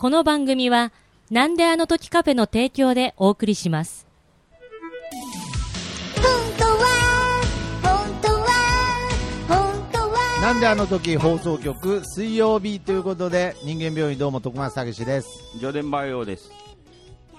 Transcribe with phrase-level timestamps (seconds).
[0.00, 0.92] この番組は、
[1.30, 4.06] なんであの時カフェの提供でお送りします。
[6.16, 6.24] 本
[6.56, 6.80] 当は
[7.82, 8.46] 本当は
[9.46, 15.28] 本当はなんであの時放送局水曜日ということで人間病院どうも徳松たけしです
[15.58, 16.59] ジョデンバイオです。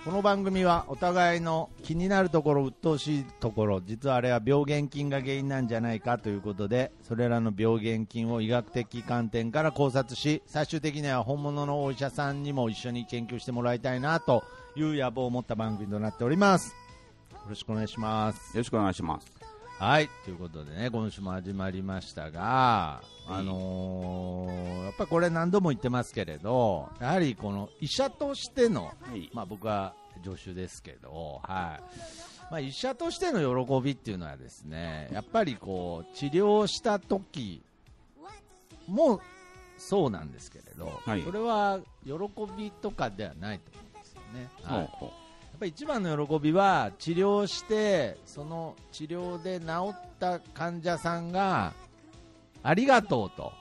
[0.04, 14.44] この番組はお互いの気になるところ鬱陶しいところ実はあれは病原菌が原因なんじゃないかということでそれらの病原菌を医学的観点から考察し最終的には本物のお医者さんにも一緒に研究してもらいたいなと
[14.76, 16.76] いう野望を持った番組となっております
[17.34, 19.41] よろしくお願いしますよろしくお願いします。
[19.82, 29.32] はい、ということでね、今週も始まりましたが、あのーやっぱりこれ何度も言ってますけれど、やはりこの医者としての、はい。
[29.34, 31.84] まあ僕は助手ですけど、はい。
[32.52, 37.64] まあ医者としての喜びっていうのはですね、やっぱりこう、治療した時
[38.88, 39.20] も
[39.80, 42.14] そうなんですけれど、はいそれは喜
[42.56, 44.48] びとかではないと思うんですよね。
[44.62, 45.21] はい。
[45.62, 51.74] ぱり一番の喜びは治療してその治療で治った患者さんが
[52.64, 53.54] ありがとうと。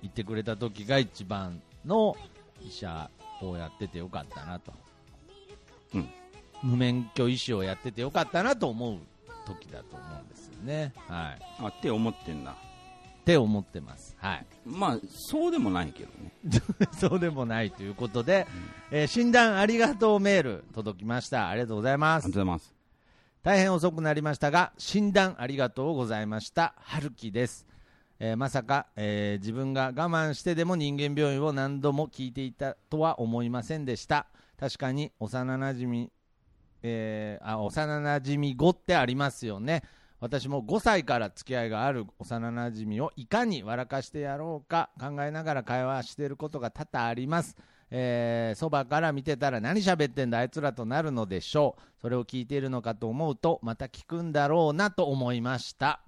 [0.00, 2.14] 言ってくれた時が一番の
[2.60, 3.10] 医者
[3.42, 4.72] をやっててよかったなと、
[5.94, 6.08] うん
[6.62, 8.98] 無免許医師をやっててよかったなと思う
[9.46, 12.56] 時だと思うんですよね、はい、あって思ってんだ。
[13.28, 16.32] って思ってます、はい、まあ、そうでもないけどね。
[16.98, 18.46] そうでもないということで、
[18.90, 21.50] えー診断ありがとうメール届きました。
[21.50, 22.24] ありがとうございます。
[22.24, 22.74] ありがとうございます。
[23.42, 26.74] 大変遅くなりましたが診断ありがとうございました。
[26.78, 27.66] 春樹です、
[28.18, 34.26] えーまさか、えー自分が我慢してでも人間病院を何度も聞いていたとは思いませんでした。
[34.58, 36.10] 確かに幼なじみ、
[36.82, 39.82] えーあ幼なじみ語ってありますよね
[40.20, 47.56] 私も5歳から付き合いがある幼なじみをいかに笑かしてやろうか考えながら会話していることが多々あります。
[47.90, 51.82] えーそばから見てたら何喋ってんだあいつらとなるのでしょう。
[52.00, 56.00] それを聞いているのかと思うとまた聞くんだろうなと思いました、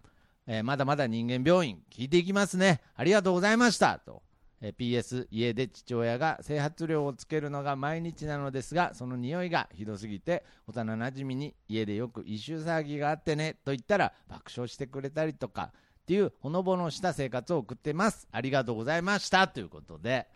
[0.46, 2.80] えーまだまだ人間病院聞いていきますね。
[2.96, 3.98] ありがとうございました。
[3.98, 4.22] と、
[4.60, 15.72] えー PS 家で父親が整髪料をつけるのが毎日なのですがその匂いがひどすぎて幼なじみに家でよく異臭騒ぎがあってねと言ったら爆笑してくれたりとか
[16.02, 20.26] っていうほのぼのした生活を送ってますありがとうございましたということで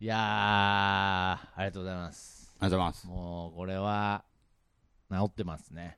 [0.00, 2.54] いやー、ありがとうございます。
[2.58, 3.06] ありがとうございます。
[3.06, 4.24] もう、これは、
[5.10, 5.96] 治ってますね。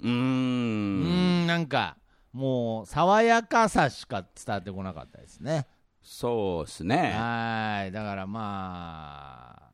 [0.00, 0.08] うー。
[0.08, 1.96] うんーん、なんか、
[2.32, 5.66] もう、爽やかさしか伝わってこなかったですね。
[6.04, 7.14] そうですね。
[7.16, 7.92] はい。
[7.92, 9.70] だからまあ、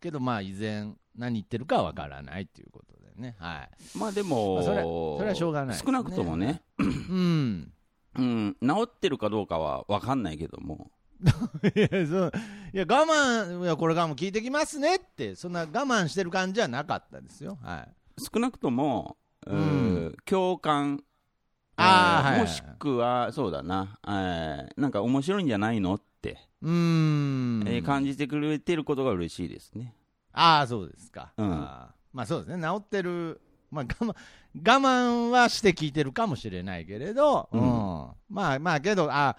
[0.00, 3.34] けどまあ、依然、何言ってるかわからないっていうことでね。
[3.38, 3.98] はい。
[3.98, 7.72] まあでも、まあそれそれはしょうがないね少なくともね、うん。
[8.16, 10.90] うん、治ってるかどうかは分かんないけども、
[11.74, 12.32] いや、そう
[12.72, 17.58] いや我慢、いや、これからも聞いてきますねって、そんな我慢してる感じはなかったですよ。
[17.62, 18.22] はい。
[18.22, 19.16] 少なくとも、
[19.46, 21.02] うん共感、
[21.76, 27.64] あもしくは、そうだな、えーなんか面白いんじゃないのって、うーん。
[27.66, 29.94] えー感じてくれてることが嬉しいですね。
[30.32, 31.32] ああ、そうですか。
[31.36, 34.16] うんあーまあそうですね、治ってる、まあ我慢、我
[34.54, 38.10] 慢はして聞いてるかもしれないけれど、ううんん。
[38.30, 39.36] まあまあけど、あ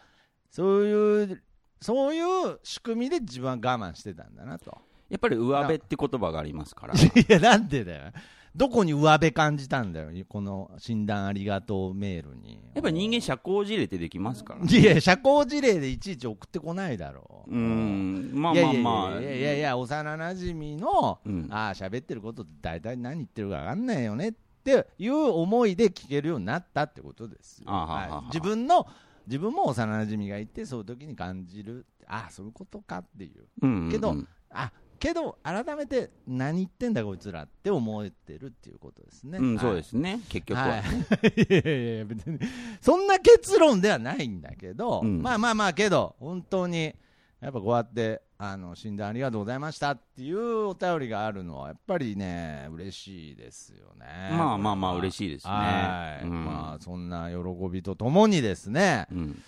[0.52, 1.44] そういう、
[1.82, 4.78] そういう仕組みで自分は我慢してたんだなと。
[5.10, 6.94] やっぱり上辺って言葉がありますから。
[6.98, 8.12] いや、なんでだよ。
[8.56, 12.60] どこに上辺感じたんだよ、この診断ありがとうメールに。
[12.74, 14.66] やっぱり人間社交辞令ってできますから。
[14.66, 17.52] いや、社交辞令でいちいち送ってこないだろう。
[17.52, 19.22] うーん、まあいやいやまあまあ。
[19.22, 24.34] いやいやいや、幼なじみの、うんああ、喋ってること大体何言ってるか分かんないよねっ
[24.64, 27.66] ていう思いで聞けるようになったってことですよ。
[27.70, 28.88] あは自分の、
[29.28, 33.48] 自分も幼なじみがいて、そういう時に感じる、ああ、そういうことかっていう。
[33.62, 34.16] うんうんうんけど
[34.50, 39.38] あけど、改めて何言ってんだこいつらって思えてるっていうことですね。
[39.38, 39.66] うん、はい。
[39.66, 40.68] そうですね、結局は。
[40.68, 42.40] はい、 いやいや別に
[42.82, 45.22] そんな結論ではないんだけど、うん。
[45.22, 46.96] まあまあまあけど本当に
[47.40, 54.06] やっぱこうやってあの診断ありがとうございましたっていうお便りがあるのはやっぱりね嬉しいですよね。
[54.32, 55.52] まあまあまあ嬉しいですね。
[55.52, 56.46] はい、うん。
[56.46, 57.38] まあそんな喜
[57.70, 59.08] びとともにですね。
[59.12, 59.42] うん。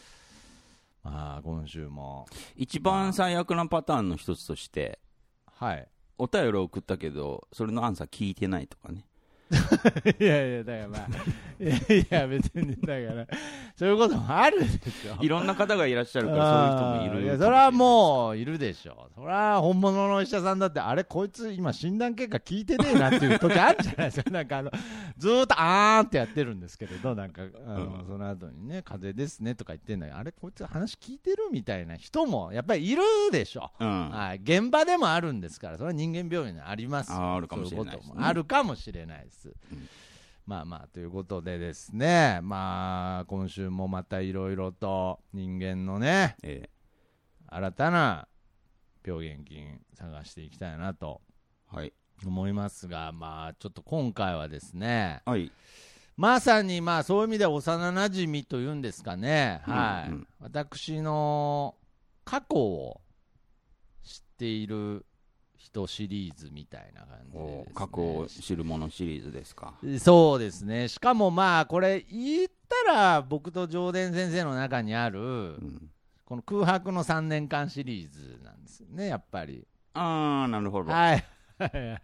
[1.04, 2.28] まあ今週も。
[2.56, 5.00] 一番最悪なパターンの一つとして、
[5.60, 9.06] はいお便りを送ったけど、それのアンサー聞いてないとかね。
[10.20, 13.28] いやいや、だからまあ、いやいや、別に、だから、
[13.76, 15.24] そういうこともあるでしょ。
[15.24, 17.32] いろんな方がいらっしゃるから、そういう人もいる。
[17.32, 19.10] あーやそれはもういるでしょ。
[19.16, 24.30] それは本物のお医者さんだってあれこいつ今診断結果聞いてねえなっていう時あるじゃないですか。
[24.32, 24.72] なんかあの
[25.18, 28.06] ずーっとあーんってやってるんですけれどなんかあの、うん。
[28.08, 34.10] その後にね風邪ですねとか言ってんのにあれこいつ話聞いてるみたいな人もやっぱりいるでしょ、うん。
[34.10, 38.02] はい、現場でもあるんですからそれは人間病院にありますあるかもしれないね。
[38.18, 39.39] あるかもしれないです、ん
[40.46, 46.70] まあまあということでですねまあ今週もまたいろいろと人間のねえ
[47.48, 48.28] 新たな
[49.06, 51.22] 病原菌探していきたいなと
[51.74, 51.94] えはい。
[52.26, 55.52] 思いますが、まあ、ちょっと今回はですね、はい。
[56.18, 61.76] まさにまあそういう意味では幼なじみというんですかね、うんはい、うん私の
[62.26, 63.00] 過去を
[64.04, 65.06] 知っている
[65.72, 69.76] 人シリーズみたいな感じでね、過去を知るものシリーズですか。
[70.00, 72.50] そうですね、しかもまあ、これ、言っ
[72.86, 75.24] たら、僕と上田先生の中にある、う
[75.58, 75.90] ん。
[76.26, 79.66] この空白の3年間シリーズなんですよね、やっぱり。
[79.94, 80.92] ああ、なるほど。
[80.92, 81.26] はい。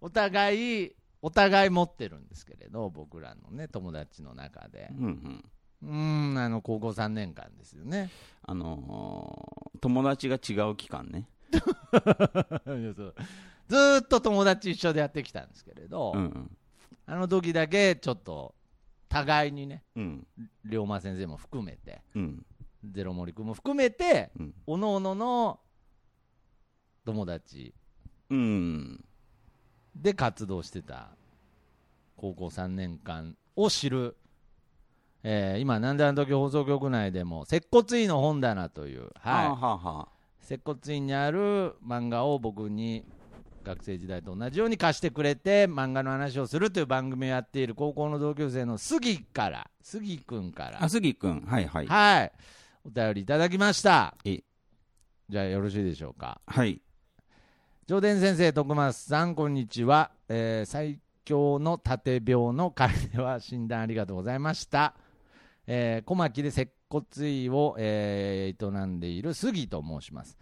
[0.00, 0.92] お互い、
[1.22, 4.88] お互い持ってるんですけれど、僕らのね、友達の中で。
[4.98, 5.44] うんうん。
[5.82, 8.10] うーん、あの、高校3年間ですよね。
[8.42, 11.28] あのー友達が違う期間ね。
[13.68, 16.56] ずーっと友達一緒でやってきたんですけれど、うんうん。
[17.06, 18.54] あの時だけちょっと、
[19.08, 20.26] 互いにね、うん。
[20.64, 22.46] 龍馬先生も含めて、うん。
[22.92, 24.54] ゼロ森君も含めて、うん。
[24.66, 25.60] おのおのの
[27.04, 27.74] 友達
[28.30, 29.04] うん。
[29.94, 31.10] で活動してた
[32.16, 34.16] 高校3年間を知る、
[35.22, 40.08] えー今、なんであの時放送局内でも、接骨院の本棚という、はあ、はは
[40.44, 43.04] 接骨院にある漫画を僕に
[43.64, 51.40] 学生時代と同じように貸してくれて、漫画の話をするという番組をやっている高校の同級生の杉から、杉君からあ、、杉くん。
[51.46, 51.86] はいはい。
[51.86, 52.32] はい、
[52.84, 54.14] お便りいただきました。
[54.24, 54.42] え
[55.30, 56.42] じゃあよろしいでしょうか。
[56.46, 56.82] はい。
[57.86, 60.10] 上田先生、徳松さん、こんにちは。
[60.28, 64.94] えー最強の縦病の会では診断ありがとうございました。
[65.66, 70.38] えー小牧で接骨院を、えー営んでいる杉と申します。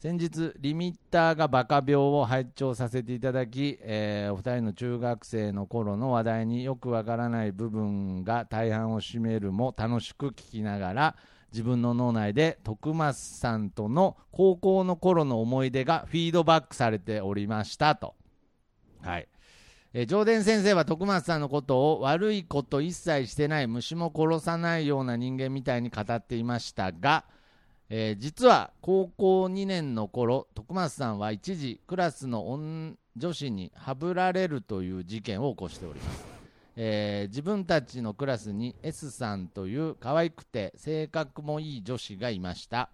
[0.00, 11.16] 先日、リミッターがバカ病を拝聴させていただき、えーお二人の中学生の頃の話題によくわからない部分が大半を占めるも楽しく聞きながら、
[11.52, 18.16] 自分の脳内で徳松さんとの高校の頃の思い出がフィードバックされておりましたと。
[19.00, 19.28] はい。
[19.96, 27.24] え上田先生は徳松さんのことを悪いこと一切してない虫も殺さないような人間みたいに語っていましたが、
[27.88, 32.44] えー実は高校2年の頃徳松さんは一時クラスの
[33.16, 36.24] 女子にはぶられるという事件を起こしております、
[36.74, 42.90] えー自分たちのクラスに S さんという可愛くて性格もいい女子がいました、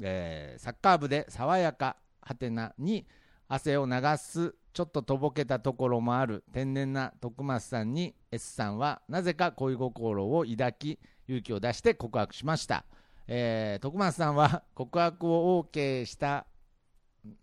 [0.00, 3.04] えーサッカー部で爽やかはてなに
[3.54, 12.86] 汗を流すちょっととぼけたところもある天然な徳松さんに S さんはなぜか恋心を抱き勇気を出して告白しました、
[13.28, 16.46] えー徳松さんは告白を OK した、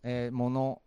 [0.01, 0.81] えーもの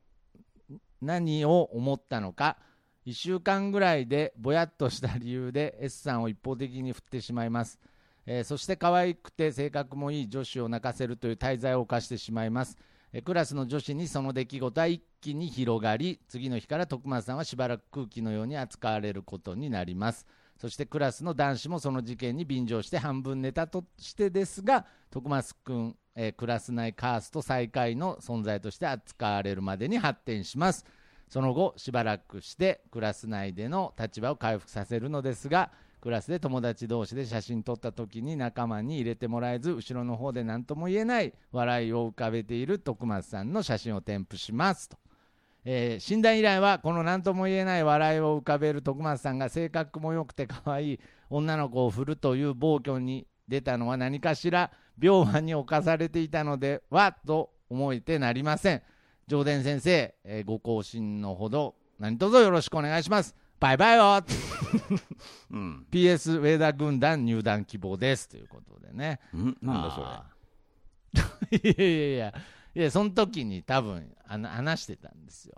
[1.01, 2.59] 何を思ったのか。
[3.07, 7.81] 1週間ぐらいでぼやっとした理由で S さんを一方的に振ってしまいます、
[8.27, 12.77] えーそして可愛くて性格もいい女子を泣かせるという大罪を犯してしまいます。
[13.21, 20.27] クラスの女子にその出来事は一気に広がり次の日から徳松さんはしばらく空気のように扱われることになります。
[20.59, 30.87] そしてクラスの男子もその事件に便乗して半分ネタとしてですが徳松君、えークラス内カースト最下位の存在として扱われるまでに発展します。
[31.29, 35.71] その後しばらくしてクラス内での立場を回復させるのですが
[36.03, 44.99] クラスで友達同士で写真撮った時に仲間に入れてもらえず後ろの方で何とも言えない笑いを浮かべている徳松さんの写真を添付しますと、
[45.65, 54.71] えー診断以来はこの何とも言えない笑いを浮かべる徳松さんが性格も良くて可愛い女の子を振るという暴挙に出たのは何かしら。
[55.01, 58.83] 病魔に侵されていたのではと思えてなりません。
[59.27, 63.35] 上田先生、えーご更新のほど何卒よろしくお願いします。
[63.63, 64.25] バイバイよ
[65.53, 65.87] うん。
[65.91, 69.21] PS 上田軍団入団希望ですということでね。
[69.37, 69.57] ん？
[69.63, 70.01] なんだそ
[71.55, 71.59] れ。
[71.73, 72.35] いやいやいや、
[72.75, 75.55] いや、その時に多分あの話してたんですよ。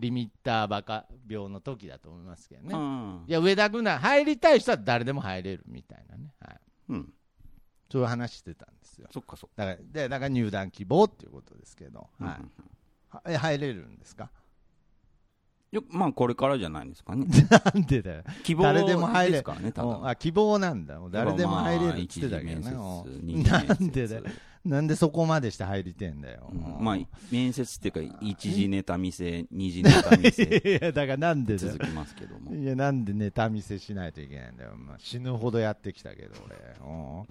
[0.00, 2.70] リミッターバカ病の時だと思いますけどね。
[2.74, 3.22] あ。
[3.26, 6.32] いや、上田軍団入りたい人は誰でも入れるみたいなね。
[6.40, 6.60] はい。
[6.88, 7.12] うん。
[7.92, 9.08] そういう話してたんですよ。
[9.12, 9.66] そっかそっか。
[9.66, 12.08] だから、で、だから入団希望っていうことですけど。
[12.18, 12.40] はい。
[12.40, 12.50] うん
[13.10, 14.30] はえ入れるんですか？
[15.74, 17.26] よまあ、これからじゃないですかね。
[17.74, 18.22] なんでだよ。
[18.42, 20.98] 希望誰でも入れですからね、あ希望なんだ。
[21.10, 22.70] 誰でも入れるって言ってたけどね。
[22.70, 24.22] うんなんでだよ。
[24.64, 26.50] なんでそこまでして入りてんだよ。
[26.50, 26.98] うんまあ、
[27.30, 31.78] 面接っていうか、一次ネタ見せ、二次ネタ見せ、 いや、だからなんで続。
[31.78, 32.54] きますけども。
[32.54, 34.74] いや、なんでネタ見せしないといけないんだよ。
[34.76, 36.56] まあ、死ぬほどやってきたけど、俺。
[36.80, 37.26] うん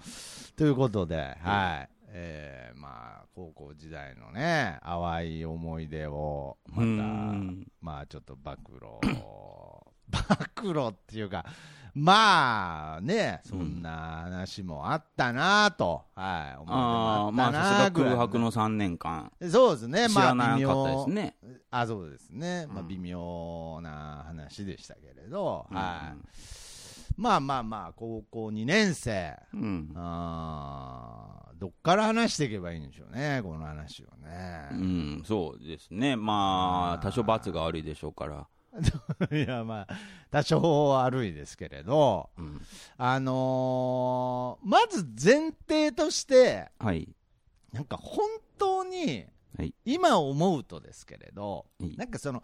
[0.56, 1.93] ということで、はい。
[2.16, 8.78] えー、まあ、高校時代のね、淡い思い出を、またうん、まあ、ちょっと暴露、
[10.08, 11.44] 暴露っていうか、
[11.92, 21.36] まあね、そんな話もあったなと、はい、思い出ああ、まあ、さすが空白の3年間、そうですね、知まあ、微らなかったで妙すね。
[21.72, 22.88] あそうですね、まあ、うん。
[22.88, 25.76] 微妙な話でしたけれど、うん。
[25.76, 29.92] はい、まあまあまあ、高校2年生、うん。
[29.96, 34.68] あーどっから話していけばいいんでしょうね、この話をうね。
[34.76, 36.16] ん、そうですね。
[36.16, 38.46] まあ、多少罰が悪いでしょうから。
[39.30, 39.96] いや、まあ、
[40.30, 42.60] 多少悪いですけれど、うん。
[42.96, 47.08] あのーまず前提として、はい。
[47.72, 52.42] なんか本当にはい、今思うとですけれど、はいなんかその、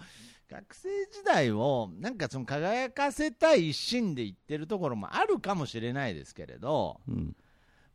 [0.49, 7.37] 学生時代を、なんかその輝かせたい一心で言ってるところもあるかもしれないですけれど、うん。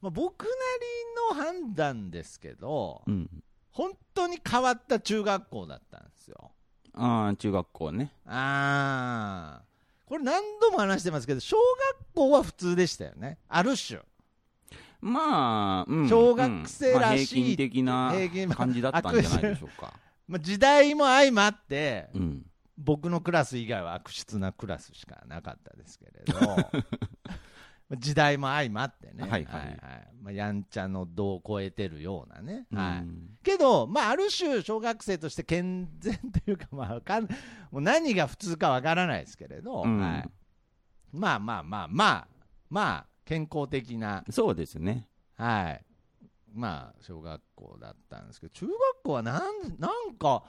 [0.01, 3.29] まあ、僕なりの判断ですけど、うん。
[3.71, 6.51] 本当に変わった中学校だったんですよ。
[6.93, 8.13] ああ、中学校ね。
[8.25, 11.57] あー、これ何度も話してますけど、小
[11.99, 13.37] 学校は普通でしたよね。
[13.49, 13.99] ある種。
[15.01, 19.93] まあ、うん小学生らしいうんまあ平均的な感じだったんじゃないでしょうか。
[20.27, 22.45] まあ、時代も相まって、うん。
[22.77, 26.33] 僕のクラス以外は悪質なクラスしかなかったですけれど
[27.91, 29.77] 時代も相まってね、はいはい。
[30.21, 32.97] まあ、やんちゃの度を超えてるようなね、はい。
[32.99, 37.25] うんけど、まあ、ある種小学生として健全というか、まあ、わかん
[37.69, 39.99] もう何が普通かわからないですけれど、うん。
[39.99, 40.29] はい、
[41.11, 42.27] まあまあまあまあ
[42.69, 45.07] まあ健康的なそうですね。
[45.35, 45.85] はい。
[46.55, 49.41] まあ、小学校だったんですけど、中学校はなん、
[49.77, 50.43] なんか、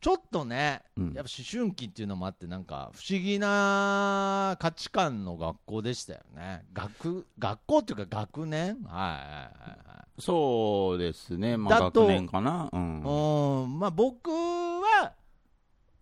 [0.00, 6.66] ちょっとね、うんやっぱ思春期っていうのもあって、なんか、不思議な価値観の学校でしたよね。
[6.72, 8.82] 学、学校っていうか学年？
[8.82, 11.56] はいはいはそうですね。
[11.56, 12.68] まあ、学年かな。
[12.72, 13.00] うん。
[13.00, 13.10] いは
[13.60, 13.64] い。
[13.64, 15.14] うん、まあ僕は、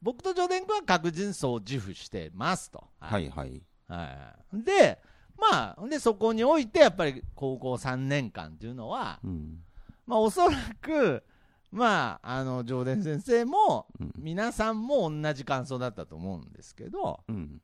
[0.00, 2.82] 僕とジョデン君は確実にそう自負してますと。
[2.98, 3.62] はいはい。
[3.86, 4.62] はい。
[4.64, 5.00] で、
[5.50, 9.58] まあ、で、そこにおいて、やっぱり高校3年間っていうのは、うん。
[10.06, 11.24] まあ、おそらく、
[11.70, 17.60] まあ、あの、上田先生も、うん皆さんも同じ感想だったと思うんですけど、うん。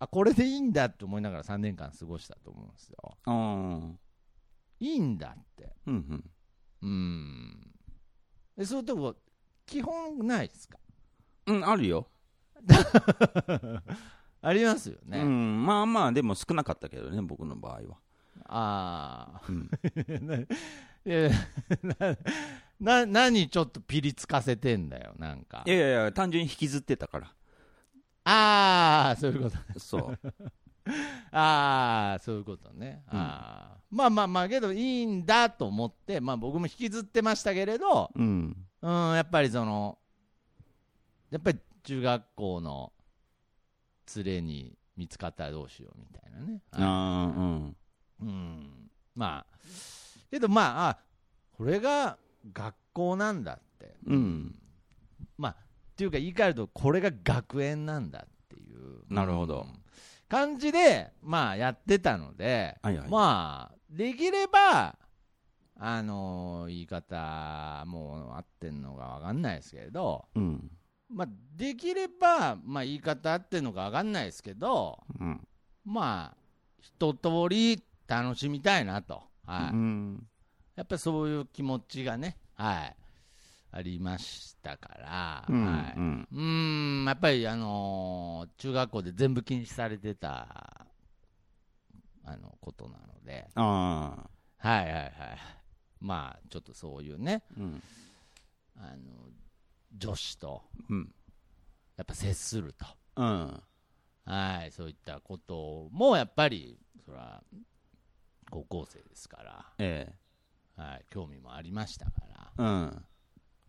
[0.00, 3.18] あ、これでいいんだって思いながら3年間過ごしたと思うんですよ。
[4.80, 5.72] いいんだって。
[5.86, 6.30] うんうん。
[6.82, 7.74] うん。
[8.56, 9.14] で、そういうとこ、
[9.66, 10.78] 基本ないですか？
[11.46, 12.08] うん、あるよ。
[14.44, 15.22] ありますようね。
[15.22, 15.64] ん。
[15.64, 17.80] まあまあ、でも少なかったけどね、僕の場合は。
[18.46, 19.42] ああ。
[19.48, 19.70] うん。
[21.06, 21.30] いや
[22.78, 25.70] な、な、何ちょっとピリつかせてんだよ、なんかい。
[25.70, 27.32] やいや単純に引きずってたから。
[28.24, 29.80] ああ、そういうこと。
[29.80, 30.18] そう。
[31.32, 33.02] ああ、そういうことね。
[33.10, 38.66] うんああまあまあまあ、けどいいんだと思って、まあ僕も引きずってましたけれど、うん。
[38.82, 39.98] うん、やっぱりその、
[41.30, 42.92] やっぱり中学校の
[44.16, 46.62] 連れに見つかったらどうしようみたいなね。
[46.72, 47.76] ああ、うん。
[48.20, 48.90] うん。
[49.14, 49.56] まあ、
[50.30, 50.98] けどまあ、あ、
[51.52, 52.18] これが
[52.52, 53.94] 学校なんだって。
[54.06, 54.54] うん。
[55.36, 55.56] まあ、っ
[55.96, 59.12] ていうか言い換えると、これが学園なんだっていう。
[59.12, 59.84] なるほどうん
[60.28, 64.96] 感じで、まあ、やってたので、はいはいまあ、できれば、
[65.76, 70.70] あの言い方、もう合ってんのかわかんないですけれど、うん。
[71.14, 75.46] まあ、できれば、まあ、言い方合ってんのかわかんないですけど、うん。
[75.84, 76.36] まあ、
[76.80, 79.22] 一通り楽しみたいなと。
[79.46, 79.74] はい。
[79.74, 80.26] うん。
[80.74, 82.96] やっぱりそういう気持ちがね、はい、
[83.70, 90.86] ありましたから、うんはい、うんやっぱり、あのー中学校で全部禁止されてた、
[92.24, 94.26] あの、ことなので、あ
[94.58, 94.68] あ。
[94.68, 95.12] はいはいはい。
[96.00, 97.82] まあ、ちょっとそういうね、うん。
[98.76, 99.28] あの、
[99.94, 101.14] 女子と、うん。
[101.96, 102.86] やっぱ接すると。
[103.16, 103.62] うん。
[104.24, 107.42] はい、そういったことも、やっぱり、そら、
[108.50, 110.12] 高校生ですから、え
[110.76, 110.80] え。
[110.80, 112.12] はい、興味もありましたか
[112.56, 113.04] ら、うん。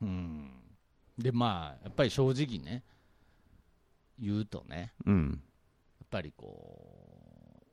[0.02, 0.52] うん。
[1.18, 2.84] で、まあ、やっぱり正直ね、
[4.20, 5.30] 言うとね、うん。
[6.00, 7.66] やっぱりこう、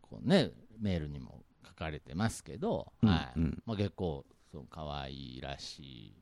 [0.00, 3.38] こうね、メールにも書かれてますけど、うんはい。
[3.38, 6.19] うんまあ、結構、その可愛いらしい、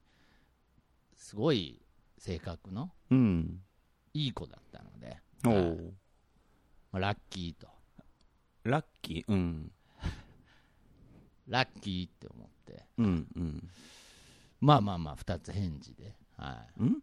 [1.18, 1.82] すごい
[2.16, 3.60] 性格のうん。
[4.14, 5.92] いい子だったので、お
[6.90, 7.68] まあ、ラッキーと、
[8.64, 9.70] ラッキー、うん。
[11.46, 13.70] ラッキーって思って、うん、うん。
[14.60, 17.02] まあまあまあ、2つ返事で、はん？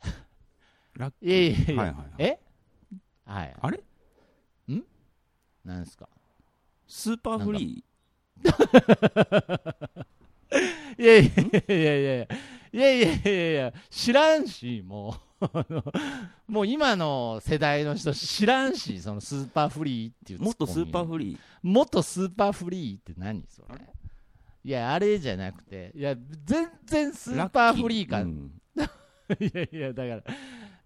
[0.94, 1.28] ラッキい。
[1.28, 2.14] いやいやいや、はいはいはい。
[2.18, 2.40] え？
[3.24, 3.56] はい。
[3.60, 3.84] あれ？
[5.64, 6.08] なんですか？
[6.86, 7.84] スーパーフリい
[8.42, 8.52] や
[10.98, 12.26] いやいやいやいやいや。
[12.74, 16.52] いやいやいや、知らんし、もう。
[16.52, 23.80] もう今の世代の人知らんし、そのスーパーフリーっていうもっとスーパーフリーもっとスーパーフリーって何それ
[24.64, 28.50] いや、あれじゃなくて、いや、全然スーパーフリー感。
[29.38, 30.34] いやいや、だから、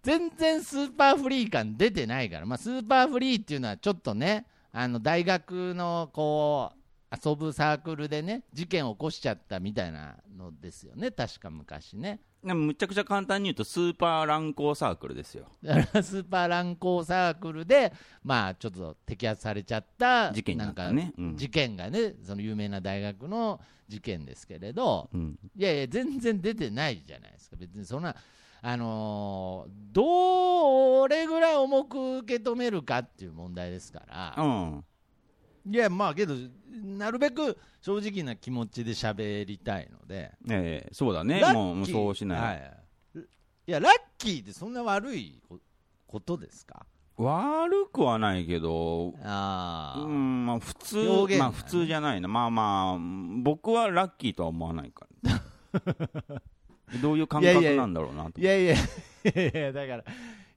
[0.03, 6.77] 全然スーパーフリー感出てないから、まあ、スーパーフリーっていうのはちょっとね、あの大学のこう
[7.11, 15.47] 遊ぶサークルでね事件を起こしちゃったみたいなのですよね確か昔ねでもむちゃくちゃ簡単に言うと、スーパー乱交サークルですよ。
[15.61, 25.38] だからスーパー乱交サークルでまあちょっと摘発されちゃった事件になったねうん事件がねその有名な大学の事件ですけれどうん。
[25.57, 28.15] いやいや、全然出てないじゃないですか、別にそんな、
[28.62, 34.85] あのーどれぐらい重く受け止めるかっていう問題ですから、うん。
[35.67, 36.35] いや、まあけど、
[36.83, 41.41] なるべく正直な気持ちで喋りたいので、ええそうだね。
[41.41, 42.41] ラッキーもうそうしない。
[42.41, 42.73] はい、
[43.19, 43.21] い
[43.67, 45.59] や、ラッキーってそんな悪いこ
[46.07, 46.87] ことですか？
[47.17, 52.29] 悪くはないけど、あー、うん、まあ普通、表現まあ普通じゃないな。
[52.29, 52.99] まあまあ、
[53.43, 55.43] 僕はラッキーとは思わないから。
[57.03, 58.41] どういう感覚なんだろうなと。
[58.41, 58.77] いやいや、い
[59.35, 60.05] やいや、だから、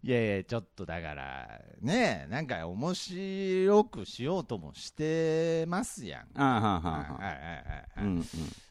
[0.04, 6.28] いやいや、ちょっとだから、ねなんか面白くしようともしてますやん。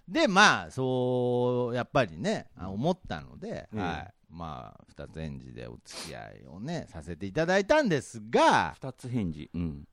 [0.09, 4.15] で、まあ、そう、やっぱりね、あ思ったので、うんはい。
[4.29, 9.51] まあ、二つ返事でお付き合いをね、させていただいたんですが、二つ返事。
[9.55, 9.89] うん。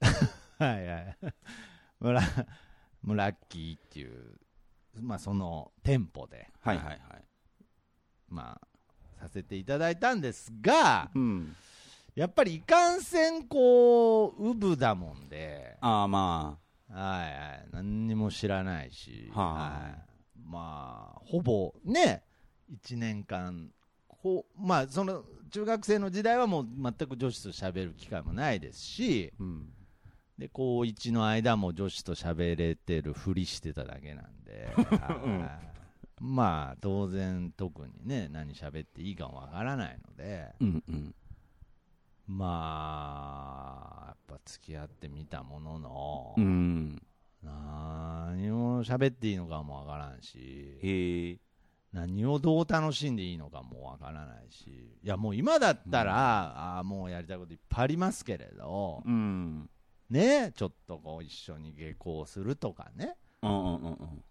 [0.58, 1.16] はいはい。
[2.00, 2.22] もうラ
[3.02, 4.38] もうラッキーっていう、
[5.00, 7.00] まあ、そのテンポで、はいはいはい。
[8.28, 8.67] まあ、
[9.18, 11.56] させていただいたんですが、うん。
[12.14, 16.58] やっぱりいかんせん、こう、ウブだもんで、ああま
[16.90, 17.26] はいは
[17.64, 19.54] い、何にも知らないし、はあ。
[19.54, 19.94] はい、
[20.44, 22.24] まあ、ほぼね、
[22.72, 23.70] 1年間、
[24.08, 29.42] こうまあ、その中学生の時代はもう全く女子と喋る機会もないですし、あ。
[29.42, 29.68] うん。
[30.38, 35.77] で高1の間も女子と喋れてるふりしてただけなんで、 はい
[36.20, 41.14] まあ、当然、特にね、何喋っていいかもわからないので、うんうん。
[42.26, 47.02] まあ、やっぱ付き合ってみたものの、うん。
[47.42, 51.40] 何を喋っていいのかもわからんし。
[51.92, 59.70] 何をどう楽しんでいいのかもわからないし、いやもう今だったら、ああもうやりたいこといっぱいありますけれど、うん。
[60.10, 64.24] ね、ちょっとこう一緒に下校するとかね、うんうんうんうん。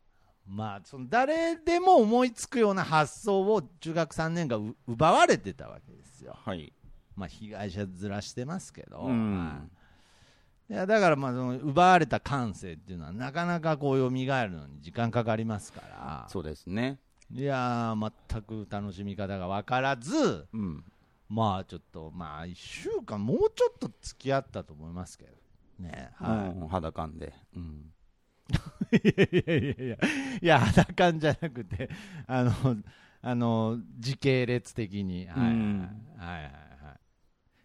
[0.47, 6.37] まあ、その誰でも思いつくような発想を中学3年間う奪われてたわけですよ。
[6.45, 6.71] はい。
[7.15, 9.77] まあ、被害者ずらしてますけど、うんはい
[10.69, 16.99] いやだからまあその奪われた感性っていうのはなかなかこう蘇るのに時間かかりますからそうですね。
[17.31, 20.83] いやー全く楽しみ方が分からずうん。
[21.29, 25.31] まあちょっとまあ1週間もうちょっと付き合ったと思いますけど
[25.79, 26.67] ねはい、うん。
[26.67, 27.33] 肌感で。
[27.55, 27.85] うん。
[28.91, 29.97] いやいやいやいや、
[30.41, 31.89] いや、裸んじゃなくて、
[32.27, 32.51] あの、
[33.21, 35.79] あの、時系列的に、はい、はい、うん
[36.17, 36.49] はい、はいは
[36.95, 36.99] い。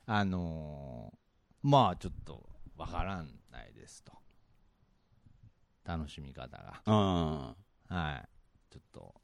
[0.06, 1.18] あのー
[1.62, 4.12] まあ、ちょっと、わからんないですと。
[5.84, 6.82] 楽しみ方が。
[6.86, 7.94] うん。
[7.96, 8.28] はい。
[8.72, 9.14] ちょっと、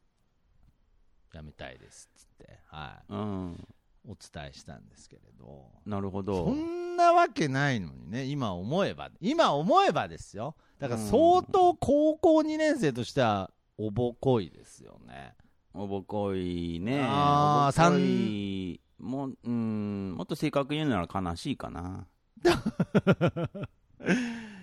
[1.33, 3.13] やめたいです、つって、はい。
[3.13, 3.69] うん。
[4.07, 5.67] お伝えしたんですけれど。
[5.87, 6.51] なるほそど。
[6.51, 10.57] んなわけないのにね、今思えば、今思えばですよ。
[10.79, 15.35] だから相当高校2年生としては、おぼこいですよね。
[15.73, 17.01] おぼこいね。
[17.05, 22.07] あーおぼこいもう、うん、もっと正確に言うなら悲しいかな。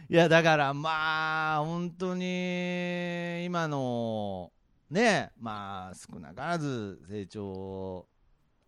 [0.09, 4.51] いや、だからまあ、本当に、今の、
[4.89, 8.05] ね、まあ、少なからず成長、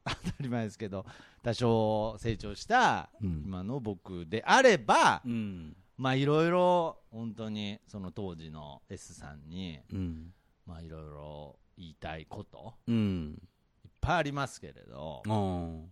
[0.10, 1.06] 当たり前ですけど、
[1.44, 5.76] 多少成長したうん今の僕であれば、うん。
[5.98, 10.34] まあ、いろいろ、本当に、その当時の S さんに、うん。
[10.66, 13.42] まあ、いろいろ言いたいこと、うん。
[13.84, 15.92] いっぱいありますけれど、うん。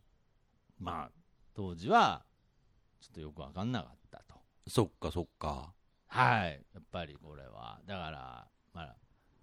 [0.80, 1.12] まあ、
[1.56, 2.24] 当時は、
[3.00, 4.36] ちょっとよくわかんなかったと。
[4.68, 5.74] そっかそっか。
[6.08, 7.80] はい、やっぱりこれは。
[7.86, 8.96] だから、まあ、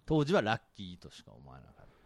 [0.05, 2.02] 当時はラッキーとしか思わなかったと。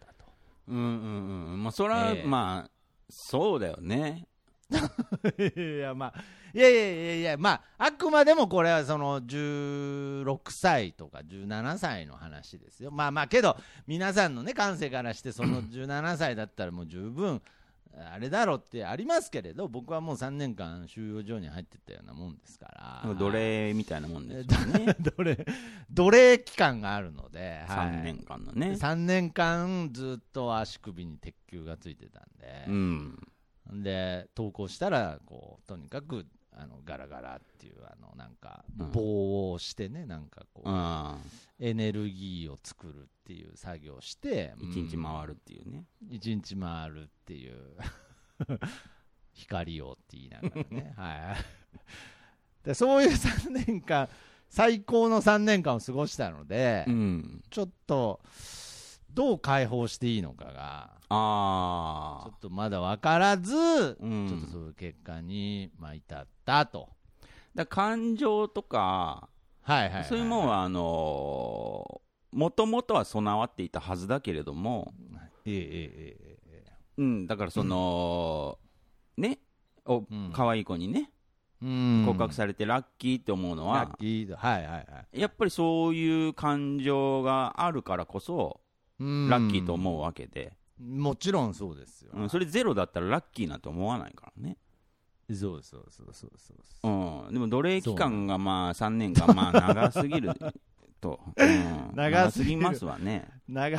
[0.68, 1.64] うんうんうん。
[1.64, 2.72] まあ、それは、ええまあ、
[3.10, 4.28] そうだよね。
[5.56, 6.14] いや、まあ、
[6.54, 12.92] いやいやいやいや、まあ、あくまでもこれはその16歳とか17歳の話ですよ。
[12.92, 17.42] まあまあ、けど、皆さんのね、感性からして、その17歳だったらもう十分、
[17.96, 23.14] あれだろうってありますけれど、僕はもう3年間収容所に入ってたようなもんですから。
[23.16, 24.96] 奴隷みたいなもんですよね。
[25.02, 25.46] 奴隷、
[25.90, 28.72] 奴隷期間があるので、はい3年間のね。
[28.72, 33.20] 3年間ずっと足首に鉄球がついてたんで、うん。
[33.74, 36.26] で投稿したらこうとにかく
[36.60, 41.16] あのガラガラっていうあのなんかうん棒をしてね、なんかこう、うん。
[41.60, 45.86] エネルギーを作るっていう作業をして一日回るっていうね。
[46.02, 47.58] うん一日回るっていう
[49.34, 51.36] 光をって言いながらね は
[52.64, 54.10] いでそういう3年間
[54.50, 57.44] 最高の3年間を過ごしたので、うん。
[57.50, 58.22] ちょっと
[59.12, 63.60] どう解放していいのかがちょあっとまだ分からず、う
[64.08, 66.90] んちょっとそういう結果に、まあ、至ったと。
[66.92, 67.28] あ。
[67.56, 69.30] だ感情とか、
[69.62, 70.06] はいはい、はい。
[70.06, 74.94] そういうもんは、あのもともとは備わっていたはずだけれども、
[75.46, 78.60] えええええええうん、だからその、
[79.18, 79.40] ね、
[79.86, 81.12] おうん可愛い子にね、
[81.64, 82.04] えうん。
[82.06, 84.80] 告白されてラッキーって思うのははいはいは
[85.12, 85.20] い。
[85.20, 88.67] やっぱりそういう感情があるからこそ、うん
[89.00, 92.12] ラッキーと思うわけで、もちろんそうですよ。
[92.14, 94.58] うん、それゼロだったらラッキーなんて思わないからね。
[95.36, 96.88] そうですそうですそうですそうですそ
[97.28, 100.32] うん、でも奴隷期間がまあ3年間、まあ長すぎる
[101.02, 103.28] と、うん、長すぎるますわね。
[103.48, 103.78] 長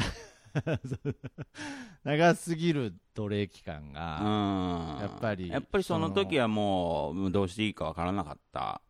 [2.05, 8.83] 長すぎる奴隷期間うん、が、やっぱりやっぱりその時はもう、どうしていいかわからなかった。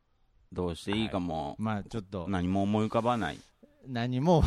[0.53, 3.39] どうしていいかも、まあちょっと何も思い浮かばない。
[3.87, 4.43] 何も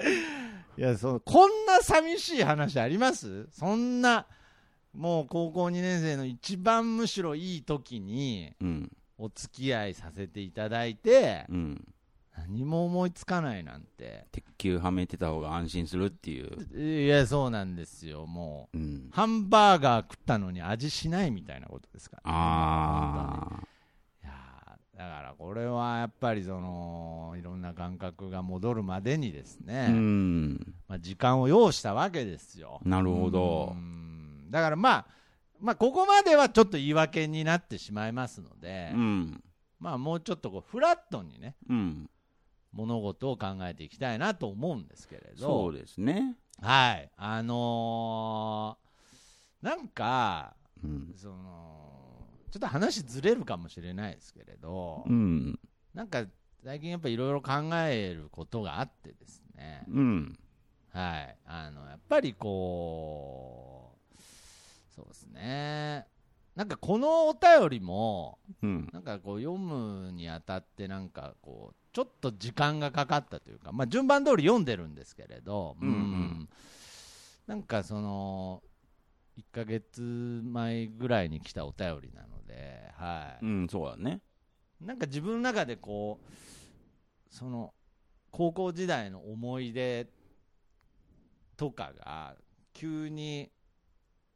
[0.78, 3.46] いやそのこんな寂しい話あります？
[3.50, 4.26] そんな
[4.94, 11.94] もう高校2年生の一番むしろいい時にうん、お付き合いさせていただいてうん。
[12.36, 17.04] 何も思いつかないなんて鉄球はめてた方が安心するっていう。
[17.04, 19.08] いやそうなんですよもううん。
[19.12, 23.68] ハンバーガー食ったのに味しないみたいなことですから、ね、ああ。
[25.00, 30.74] だからこれはやっぱりそのいろんな感覚が戻るまでにですね、うん。
[30.88, 32.82] まあ、時間を要したわけですよ。
[32.84, 35.06] なるほどうんだからまあ、
[35.58, 39.42] まあ、ここまではちょっと言い訳になってしまいますので、うん。
[39.78, 42.10] まあ、もうちょっとこうフラットにね、うん。
[42.74, 46.36] 物事を考えていきたいなと思うんですけれど、そうですね。
[46.60, 51.14] はい、あのーなんか、うん。
[51.16, 51.99] その、
[52.50, 55.58] ちょっと話ずれるかもしれないですけれど、うん。
[55.94, 56.24] なんか
[56.64, 60.38] 最近やっぱいろいろ考えることがあってですね、うん。
[60.92, 64.22] はい、あのやっぱりこう、
[64.94, 66.06] そうですね、
[66.56, 68.90] なんかこのお便りも、うん。
[68.92, 76.48] なんかこう読むにあたって、なんかこう、ちょっと時間がかかったというか、まあ、順番通り読んでるんですけれど、うんうん
[77.46, 78.62] なんかその、
[79.36, 84.20] 1ヶ月前ぐらいに来たお便りなので、はい、うん、そうだね。
[84.80, 87.72] なんか自分の中でこう、その
[88.30, 90.08] 高校時代の思い出
[91.56, 92.34] とかが
[92.72, 93.50] 急に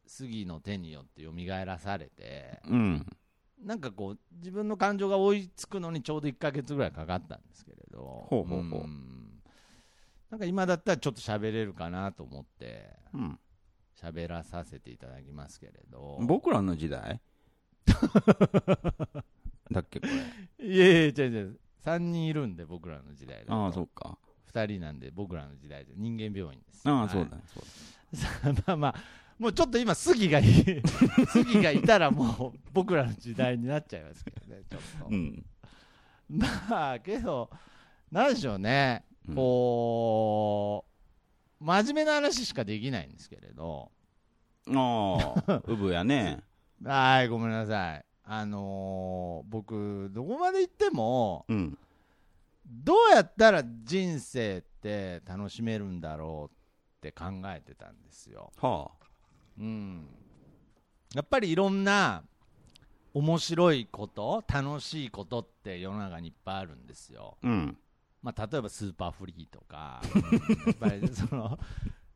[0.07, 1.33] 杉の手によって蘇
[1.65, 3.07] らされて、うん。
[3.63, 9.43] なんかこう自分の感情が追いつくのにちょうど1ヶ月ぐらいかかったんですけれど、ほうほうほうん
[10.31, 13.39] なんか今だったらちょっと喋れるかなと思ってうん。
[14.01, 17.21] 喋らさせていただきますけれど、僕らの時代？
[19.71, 20.07] だっけ、こ
[20.59, 20.67] れ。
[20.67, 24.19] いやいや違う違う、3人いるんで僕らの時代だとああ、そうか。
[24.53, 26.89] 2人なんで僕らの時代で人間病院です。
[26.89, 27.43] ああ、はいそうだね。
[27.49, 27.61] そ
[28.51, 28.95] うだまあまあ、
[29.39, 30.45] もうちょっと今、杉がい
[31.29, 35.07] 杉がいたらもう僕らの時代になっちゃいますけどね、ちょっと。
[35.09, 35.45] うん。
[36.29, 37.51] まあ、けど、
[38.11, 40.85] なんでしょうね、うんこ
[41.61, 43.91] う、真面目な話しかできないんですけれど、
[44.69, 46.43] ああ、うぶやね。
[46.83, 48.05] はい、ごめんなさい。
[48.25, 51.79] あのー僕、どこまで行っても、うん。
[52.67, 58.51] どうやったら人生って楽しめるんだろうって考えてたんですよ。
[58.59, 58.91] は
[59.59, 60.07] うん、
[61.15, 62.25] やっぱりいろんな
[63.13, 67.47] 面白いこと楽しいことって世の中にいっぱいあるんですよ、あ。
[67.47, 67.79] うん。
[68.23, 71.59] まあ、例えばスーパーフリーとか、う んやっぱりその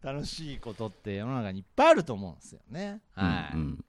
[0.00, 3.84] 楽しいことって世の中にいっぱいあると思うんですよね、はいうん。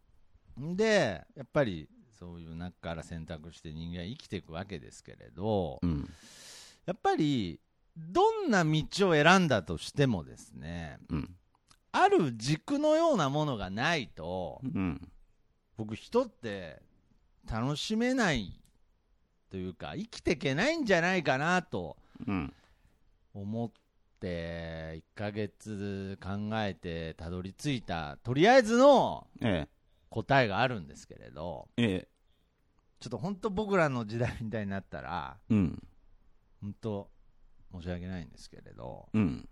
[0.75, 1.87] でやっぱり
[2.19, 6.09] そういう中から選択して人間は生きていくわけですけれどうん。
[6.85, 7.59] やっぱり
[7.95, 11.35] どんな道を選んだとしてもですねうん。
[11.91, 15.09] ある軸のようなものがないと、うん。
[15.77, 16.81] 僕、人って
[17.49, 18.61] 楽しめない
[19.49, 22.53] というか、生きていけないんじゃないかなとうん。
[23.33, 23.71] 思っ
[24.19, 24.27] て、
[24.97, 26.29] 1ヶ月考
[26.61, 29.67] えてたどり着いた、とりあえずのえ
[30.09, 31.83] 答えがあるんですけれど、え。
[31.83, 32.07] ええ。
[32.99, 35.81] ちょっと本当僕らの時代みたいになったら、うん。
[36.61, 37.09] 本当
[37.73, 39.49] 申し訳ないんですけれど、うん。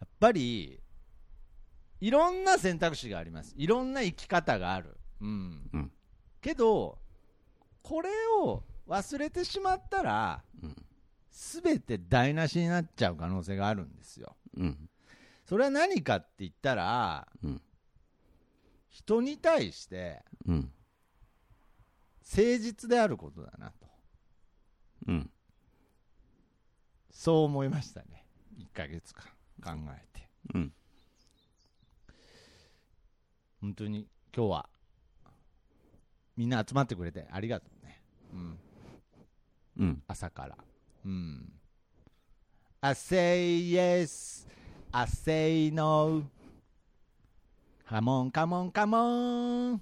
[0.00, 0.80] やっぱり、
[2.00, 3.54] いろんな選択肢があります。
[3.56, 4.96] いろんな生き方がある。
[5.20, 5.70] うん。
[5.72, 5.92] うん。
[6.40, 6.98] けど、
[7.82, 10.76] これを忘れてしまったら、うん。
[11.30, 14.36] すべて台無しになっちゃう可能性があるんですよ。
[14.56, 14.88] うん。
[15.44, 17.62] それは何かって言ったら、うん。
[18.92, 20.72] 人に対してうん。
[22.30, 23.86] 誠実であることだなと。
[25.08, 25.30] うん。
[27.10, 28.24] そう思いましたね。
[28.58, 29.24] 1ヶ月間
[29.62, 30.28] 考えて。
[30.54, 30.72] うん。
[33.60, 34.68] 本当に今日は、
[36.36, 38.02] みんな集まってくれてありがとうね。
[38.32, 38.58] うん。
[39.78, 40.02] うん。
[40.06, 40.56] 朝から。
[41.04, 41.52] うん。
[42.80, 44.46] I say yes,
[44.90, 46.24] I say no.
[47.92, 49.80] Come on, come on, come on.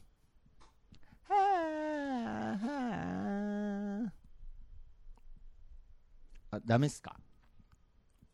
[1.29, 2.67] はあは
[6.51, 6.57] あ。
[6.57, 7.15] あ、ダメっすか？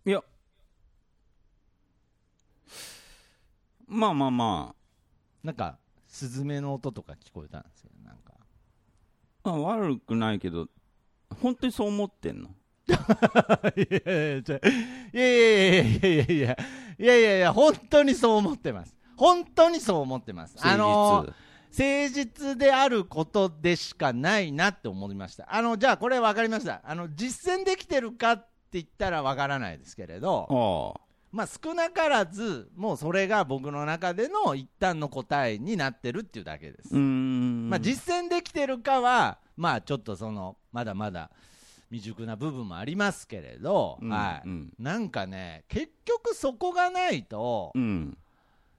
[0.06, 0.22] いや。
[3.86, 4.74] まあまあま
[5.42, 7.90] なんか、スズメの音とか聞こえたんですよ。
[8.02, 8.32] なんか。
[9.42, 9.50] あ。
[9.50, 10.68] まあ悪くないけど、
[11.42, 12.48] 本当にそう思ってんの？
[12.88, 12.98] いや
[13.76, 14.58] いやいやいや
[15.12, 16.56] いやいやいやいやいや
[16.98, 20.56] いやいやいや本当にそう思ってます本当にそう思ってます。
[20.60, 25.46] あの誠誠実であることでしかないなって思いました。
[25.54, 26.80] あのじゃあこれ分かりました。
[26.84, 30.94] あの実践できてるかって言ったら分からないですけれど。
[31.32, 36.94] まあ少なからずもうそれが僕の中での一旦の答えになってるっていうだけです。
[36.94, 41.30] まあ、実践できてるかは、まあ、ちょっとそのまだまだ
[41.90, 44.48] 未熟な部分もありますけれど、うんはい。
[44.48, 44.72] うん。
[44.78, 48.16] なんかね、結局そこがないと、うん。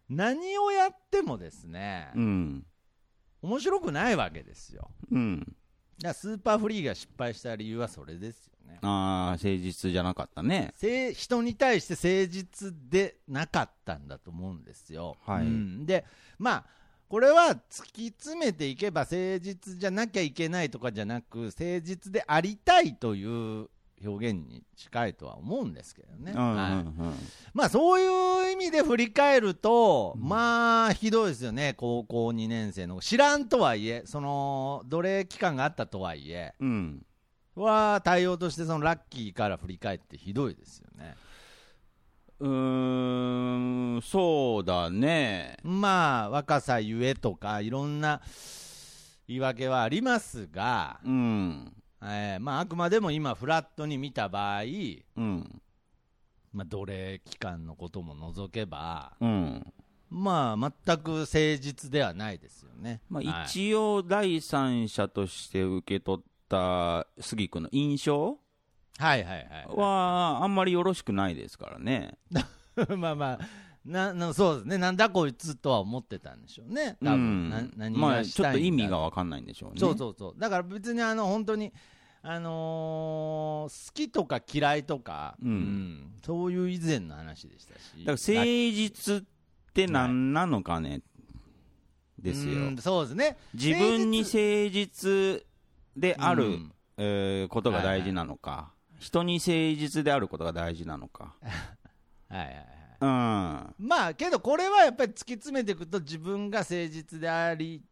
[0.10, 2.66] 何をやってもですね、うん。
[3.42, 4.90] 面白くないわけですよ。
[5.12, 5.56] うん。
[6.02, 8.80] だスーパーフリーが失敗した理由はそれですよね。
[8.82, 10.74] ああ、誠実じゃなかったね。
[11.14, 15.18] 人に対して誠実でなかったんだと思うんですよ。
[15.26, 16.06] はいうんで、
[16.38, 16.66] まあ、
[17.10, 23.70] これは突き詰めていけば誠実じゃなきゃいけないとかじゃなく、誠実でありたいという
[24.06, 26.34] 表現に近いとは思うんですけどね。
[26.36, 27.14] うんうんはいうん。
[27.54, 33.00] まあそういう意味で振り返ると、まあひどいですよね、高校2年生の。
[33.00, 37.06] 知らんとはいえ、その、奴隷期間があったとはいえ、うん。
[37.56, 41.16] は対応としてそのラッキーから振り返ってひどいですよね。
[42.40, 45.58] うーん、そうだね。
[45.64, 48.22] まあ若さゆえとかいろんな
[49.28, 51.74] 言い訳はありますが、うん。
[52.02, 54.66] えーまああくまでも今フラットに見た場合、う
[55.22, 55.62] ん。
[56.54, 59.74] まあ奴隷期間のことも除けば、うん。
[60.10, 63.02] まあ全く誠実ではないですよね。
[63.10, 68.40] まあ、はい一応、第三者として受け取った杉君の印象？
[69.00, 69.48] はいはいはい。
[69.68, 72.18] は、あんまりよろしくないですからね。
[72.98, 73.40] まあまあ、
[73.88, 78.54] ななそうですね、なんだこいつとは思ってたんでしょうね、多分、な何まあ、がしたいんだ。
[78.54, 79.80] ちょっと意味がわかんないんでしょうね。
[79.80, 81.72] そうそうそう、だから別にあの本当に、
[82.22, 86.14] あのー好きとか嫌いとか、うん。
[86.26, 89.24] そういう以前の話でしたし、だから誠実っ
[89.74, 91.02] て何なのかね、
[92.20, 92.68] ですよ。
[92.68, 92.72] う。
[92.72, 94.38] んそうですね、自分に誠
[94.70, 95.44] 実。
[95.96, 96.72] である、うん。
[96.98, 101.36] えーことが大事なのか、人に誠実であることが大事なのか。
[102.30, 102.77] はいはいはい。
[103.00, 103.08] うん。
[103.08, 107.84] まあけどこれはやっぱり突き詰めていくと自分が誠実であり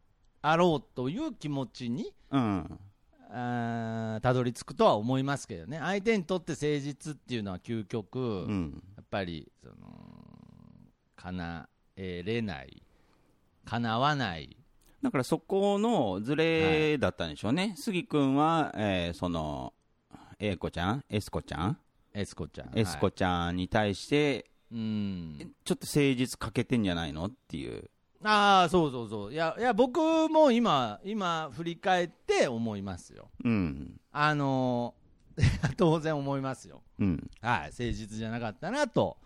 [0.42, 2.80] あろうという気持ちにうん。
[3.32, 8.84] あーたどり着くとは思いますけどね相手にとって誠実っていうのは究極、うん。
[8.96, 9.76] やっぱりその
[11.16, 12.82] 叶えれない
[13.66, 14.56] 叶わない
[15.02, 17.76] だからそこのズレだったんでしょうね。
[17.78, 19.74] 杉君は、えーその、
[20.40, 21.04] A 子ちゃん？
[21.10, 21.78] エスコちゃん？
[22.14, 25.38] エスコちゃんエスコちゃんに対して、うん。
[25.64, 27.26] ちょっと誠実欠けてんじゃないの？
[27.26, 27.90] っていう。
[28.24, 29.34] ああそうそうそう。
[29.34, 30.00] いやいや僕
[30.30, 33.30] も今今振り返って思いますよ。
[33.44, 34.00] うん。
[34.12, 34.96] あの
[35.78, 36.82] 当然思いますよ。
[37.00, 37.30] うん。
[37.42, 39.18] はい誠実じゃなかったなと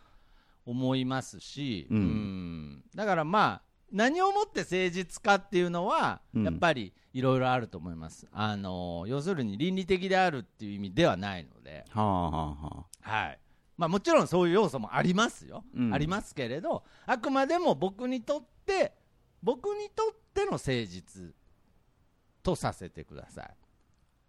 [0.65, 1.97] 思いますし、うん。
[1.97, 2.83] うん。
[2.95, 6.43] だからまあ何をもって誠実かっていうのは、うん。
[6.43, 8.27] やっぱりいろいろあると思います。
[8.33, 11.85] あの要するに倫理的であるっていう意味ではないので。
[11.91, 13.09] はあはあはあ。
[13.09, 13.39] はい
[13.79, 18.91] まあもちろんそういう要素もありますよ、うんありますけれど、あくまでも僕にとって、
[19.41, 21.33] 僕にとっての誠実
[22.43, 23.45] とさせてください。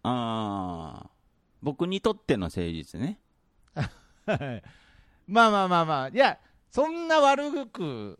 [0.03, 1.09] ああ、
[1.61, 3.19] 僕にとっての誠実ね。
[3.75, 4.63] は い
[5.27, 8.17] まあまあまあまあ、いや、そんな悪く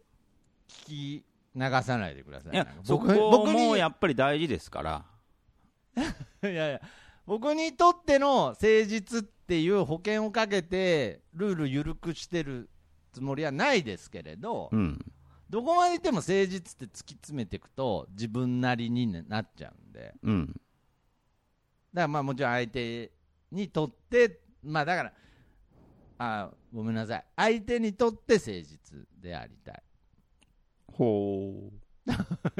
[0.67, 2.53] 聞き流さないでください。
[2.53, 3.05] いやそこ
[3.47, 5.05] もやっぱり大事ですから。
[6.43, 6.81] いやいや、
[7.25, 12.69] 僕にとっての誠実っていう保険をかけて、ルール緩くしてる
[13.11, 14.99] つもりはないですけれど、うん。
[15.49, 20.47] どこまでいっても誠実って突き詰めていくと、自分なりになっちゃうんで、うん。
[20.47, 20.59] だか
[21.93, 23.11] らまあもちろん相手
[23.51, 25.13] にとって、まあだから、
[26.19, 29.83] あごめんなさい、相手にとって誠実でありたい。
[30.93, 31.69] ほ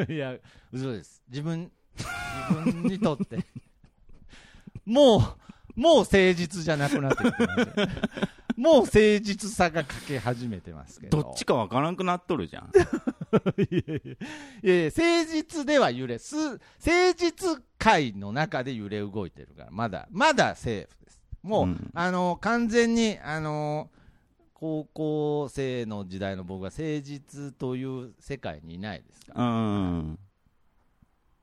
[0.08, 0.12] う。
[0.12, 0.38] いや、
[0.72, 1.24] 嘘です。
[1.30, 3.40] 自分、自分にとって。
[4.92, 5.22] もう、
[5.80, 7.66] もう誠実じゃなくなってきてますよ
[8.58, 11.24] もう誠実さが欠け始めてますけど。
[11.24, 12.70] どっちかわからんくなっとるじゃん。
[13.58, 14.02] いやいやい
[14.62, 15.02] やいや誠
[15.32, 16.60] 実では揺れ、す、誠
[17.18, 21.24] 実界の中で揺れ動いてるから、まだ、まだセーフです。
[21.42, 23.90] もう、うんあの、完全に、あの、
[24.54, 29.44] 高校生の時代の僕は誠実という世界にいないですから。
[29.44, 30.20] うん。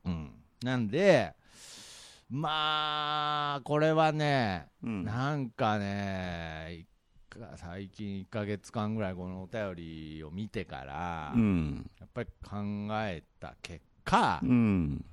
[0.04, 0.32] うん、
[0.62, 1.34] なんで、
[2.30, 5.04] まあ、これはね、うん。
[5.04, 6.86] なんかね、
[7.56, 11.90] 最近1ヶ月間ぐらいこのお便りを見てから、うん。
[11.98, 12.60] やっぱり考
[13.06, 15.04] えた結果、うん。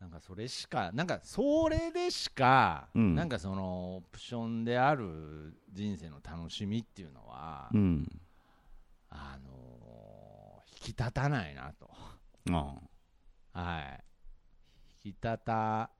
[0.00, 8.08] なんかそれしか、なんかそれでしか、うんなんかそのオプションである人生の楽しみっていうのは、うん。
[9.10, 11.90] あの引き立たないなと。
[12.50, 12.74] あ
[13.52, 14.04] はい。
[15.04, 15.90] 引き立た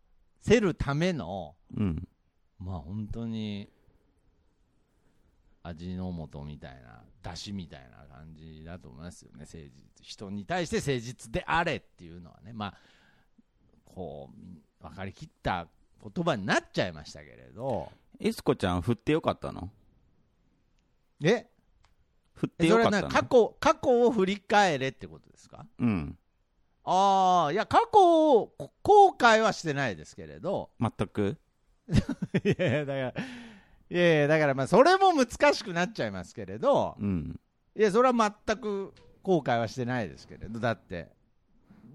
[0.46, 2.08] せるための、うん。
[2.58, 3.68] まあ本当に、
[5.62, 9.70] 味の素みたいな、出汁みたいな感じだと思いますよね、誠実。
[10.00, 12.74] 人に対して誠実であれっていうのはね、まあ、
[13.84, 14.30] こ
[14.80, 15.66] う、分かりきった
[16.00, 19.70] 言葉になっちゃいましたけれど、エスコちゃん振ってよかったの？
[21.24, 21.48] え？
[22.34, 23.08] 振ってよかったの？
[23.08, 25.66] な過去、過去を振り返れってことですか？
[25.80, 26.16] うん。
[26.88, 27.98] ああ、いや、過去
[28.38, 31.36] をこ後悔はしてないですけれど、全く？
[32.44, 33.14] いやいや、だから、い
[33.96, 37.40] やいや、だからまあ、それも難しくなっちゃいますけれど、うん。
[37.76, 41.10] いや、それは全く後悔はしてないですけれど、だって、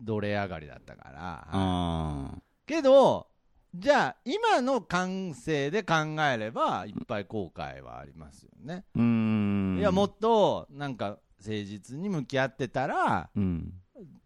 [0.04, 1.48] 奴隷上がりだったから。
[1.50, 2.32] あ
[2.66, 3.28] けど、
[3.74, 5.96] じゃあ、今の感性で考
[6.34, 8.84] えれば、いっぱい後悔はありますよね。
[8.96, 9.00] ー。
[9.00, 9.78] うーん。
[9.80, 13.81] いや、もっと、なんか、誠実に向き合ってたら、うん。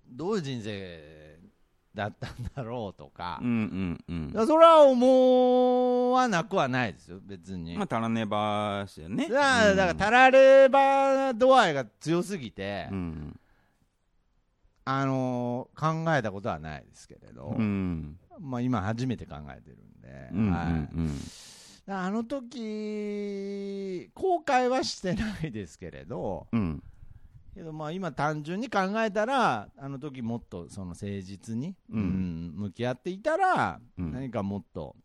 [0.09, 1.39] どういう人生
[1.93, 7.75] だったんだろうとかうん、うんうんそれは思わなくはないですよ、別に。
[7.77, 9.29] まあ、足らねばですよね。
[9.29, 13.39] だから、うんだから、たられば度合いが強すぎて、うん。
[14.87, 18.17] あのー考えたことはないですけれど、うん。
[18.39, 20.51] まあ、今初めて考えてるんで、うん。
[20.51, 21.07] はいうん。
[21.07, 26.83] だからあの時後悔はしてないですけれど、うん。
[27.55, 34.95] けどまあ今、単純に考えたら、あの時もっとその誠実に、うんうん向き合っていたら、うん何かもっと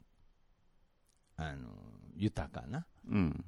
[1.37, 1.69] あの
[2.17, 3.45] 豊かなうん。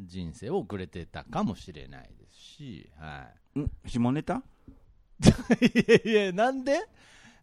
[0.00, 3.60] 人生を送れてたかもしれないですし、はい。
[3.60, 4.42] ん下ネタ？
[6.04, 6.80] いやいや、なんで？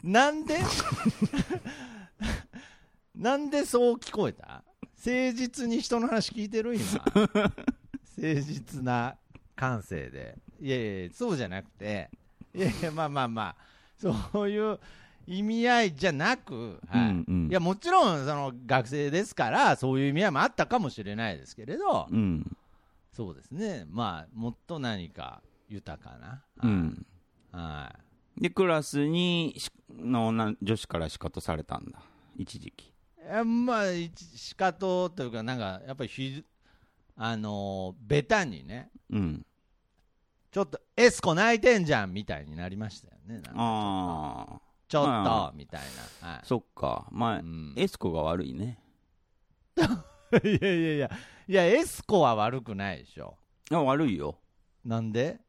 [0.03, 0.57] なんで？
[3.15, 4.63] なんでそう聞こえた？
[5.05, 6.83] 誠実に人の話聞いてる今。
[6.93, 7.51] 誠
[8.17, 9.15] 実な
[9.55, 10.37] 感性で。
[10.59, 12.09] いやいや、そうじゃなくて、
[12.53, 13.55] いやいや、まあまあまあ、
[13.97, 14.79] そういう
[15.27, 17.09] 意味合いじゃなく、はい。
[17.09, 22.57] うんうんいや、もちろん、その、学生ですから、そういう意味合いもあったかもしれないですけれど、うん。
[23.13, 23.85] そうですね。
[23.89, 26.43] まあ、もっと何か豊かな。
[26.61, 27.05] うん。
[27.51, 27.95] は
[28.37, 28.41] い。
[28.41, 31.99] で、クラスにしの女女子から仕方されたんだ。
[32.35, 32.93] 一時期。
[33.19, 36.43] えまあ、一しかとというか、なんか、やっぱりひ、
[37.15, 39.45] あのーベタにね、うん。
[40.57, 43.43] ちょっと、エスコ泣いてんじゃんみたいになりましたよね。
[43.53, 44.61] ああ。
[44.87, 45.81] ちょっまと、みたい
[46.23, 46.29] な。
[46.29, 47.05] はいそっか。
[47.11, 48.79] まあ、うんエスコが悪いね。
[49.77, 51.11] いやいやいや、
[51.47, 53.37] いや、エスコは悪くないでしょ。
[53.69, 54.39] いや、悪いよ。
[54.83, 55.39] なんで？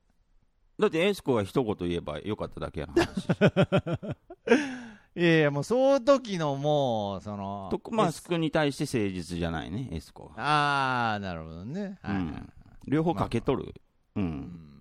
[0.79, 3.29] だってエスコが一言言えばよかっただけの話。
[5.17, 11.15] いやいや、もう、その時のもう、その、とマエススクに対して誠実じゃないね、エスコは。
[11.15, 11.99] あー、なるほどね。
[12.03, 12.53] はい、はいうん
[12.87, 13.75] 両方かけとる。
[14.17, 14.21] う。
[14.21, 14.78] うんん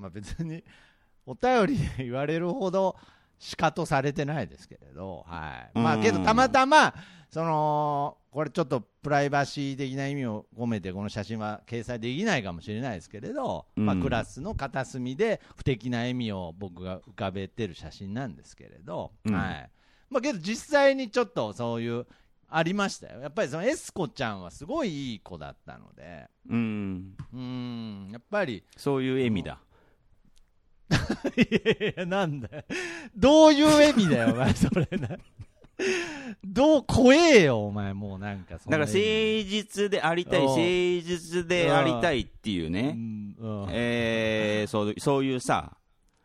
[0.00, 0.64] まあ別に、
[1.26, 2.96] お便りで言われるほど、
[3.38, 5.78] しかとされてないですけれど、はい。
[5.78, 6.94] まあ、うんけど、たまたま、
[7.30, 19.70] その、これちょっとプライバシー的な意味を込めて、この写真は掲載できないかもしれないですけれど、まあ、うんクラスの片隅で不敵な笑みを僕が浮かべてる写真なんですけれど、うんはい。
[20.10, 22.06] まあ、けど実際にちょっとそういう、
[22.52, 23.20] ありましたよ。
[23.20, 27.14] やっぱりそのエスコちゃんはすごいいい子だったので、うん。
[27.32, 29.60] うーん、やっぱり、そういう笑みだ。
[31.36, 32.64] いやいや、なんだよ。
[33.16, 35.16] どういう笑みだよ、お前、それな。
[36.44, 43.62] どう、怖えよ、お前、もうなんかそんだから誠実でありたい、うん誠実でありたいっていううね、ん、うん。
[43.62, 45.76] はいえー、そうそういうさ、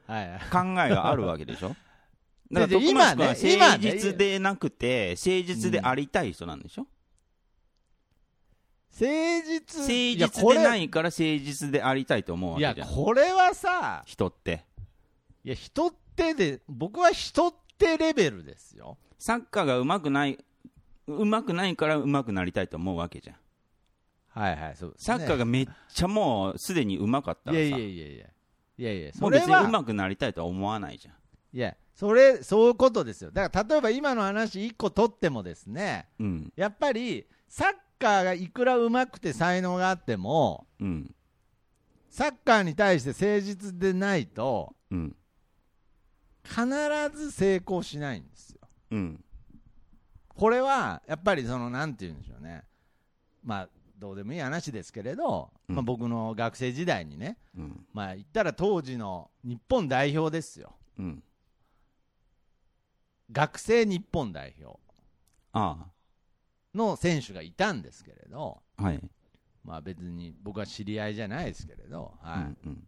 [0.07, 0.39] はい。
[0.51, 1.75] 考えがあるわけでしょ？
[2.51, 6.87] だからでで徳松君は今ね今ね誠実でなくて、誠実でありたい人なんでしょ、
[8.99, 9.05] 誠
[9.45, 9.79] 実。
[9.81, 12.95] 誠いや実でないから誠実でありたいと思うわいや、けじゃん。
[12.95, 14.65] これはさ、人って。
[15.43, 18.97] いや、人ってで、僕は人ってレベルですよ。
[19.19, 20.39] サッカーが上手くない、
[21.07, 23.35] 上手くないから上手くなりたいと思うわけじゃん。
[24.29, 28.25] はいはい、そうサッカーがめっちゃもうすでに上手かったらさ、いやいやいやいや。
[28.77, 31.15] いやいや、も別にそうれは、上手くなりたいとは思わないじゃん。
[31.53, 33.31] いや、それ、そういうことですよ。
[33.31, 36.53] だから、例えば今の話一個取ってもですね、うん。
[36.57, 37.73] やっぱり、サッ
[38.05, 41.15] カーがいくら上手くて才能があっても、うん。
[42.11, 45.15] サッカーに対して誠実でないと、うん。
[46.43, 46.65] 必
[47.15, 48.59] ず成功しないんですよ。
[48.91, 49.25] うん。
[50.27, 52.63] これは、やっぱりその、なんて言うんでしょうね。
[53.43, 57.85] まあ、どうでもいい話ですけれど、うんまあ僕の学生時代にね、うん。
[57.91, 60.75] まあ言ったら当時の日本代表ですよ。
[60.99, 61.23] うん。
[63.31, 64.79] 学生日本代表
[65.53, 65.87] あ
[66.75, 68.83] の選手がいたんですけれど、あ。
[68.83, 69.01] はい。
[69.63, 72.39] まあ別に僕は知り合いじゃないですけれど、はい。
[72.39, 72.83] うんうん。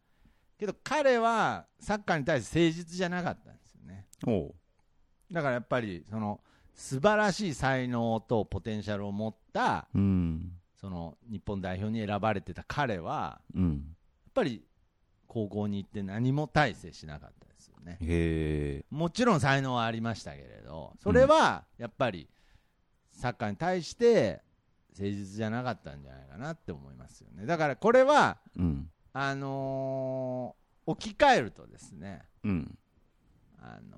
[0.60, 4.08] けど彼はサッカーに対して誠実じゃなかったんですよね。
[5.32, 6.42] だからやっぱりその
[6.74, 10.52] 素晴らしい才能とポテンシャルを持ったうん。
[10.80, 13.72] その日本代表に選ばれてた彼はうん。
[13.72, 14.64] やっぱり
[15.28, 18.84] 高校に行って何も大成しなかったですよね。
[18.92, 22.30] もちろん才能はありましたけれど、それはやっぱり
[23.18, 24.42] サッカーに対して
[24.98, 27.46] 誠実じゃなかったんじゃないかなって思いますよね。
[27.46, 28.90] だからこれはうん。
[29.14, 32.78] あのー置き換えるとですね、うん。
[33.60, 33.98] あの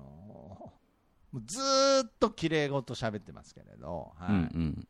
[1.32, 4.88] もうずーっと綺麗事喋ってますけれど、はいうんうん。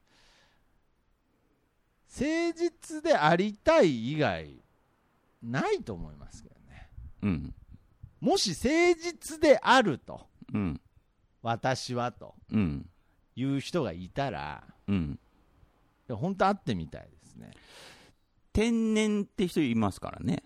[2.09, 4.63] 誠実でありたい以外
[5.43, 6.89] ないと思いますけどね。
[7.23, 7.55] うん。
[8.21, 8.69] もし誠
[9.01, 10.81] 実であると、うん。
[11.43, 12.87] 私はとうん。
[13.41, 15.19] いう人がいたら、うん。
[16.09, 17.51] 本当会ってみたいですね。
[18.53, 20.43] 天然って人いますからね。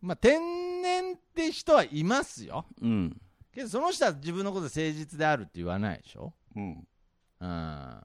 [0.00, 0.40] まあ、天
[0.82, 2.66] 然って人はいますよ。
[2.80, 3.20] うん。
[3.52, 6.32] けどその人は自分のこと誠実であるって言わないでしょ。
[6.56, 6.86] うん。
[7.40, 8.00] うん。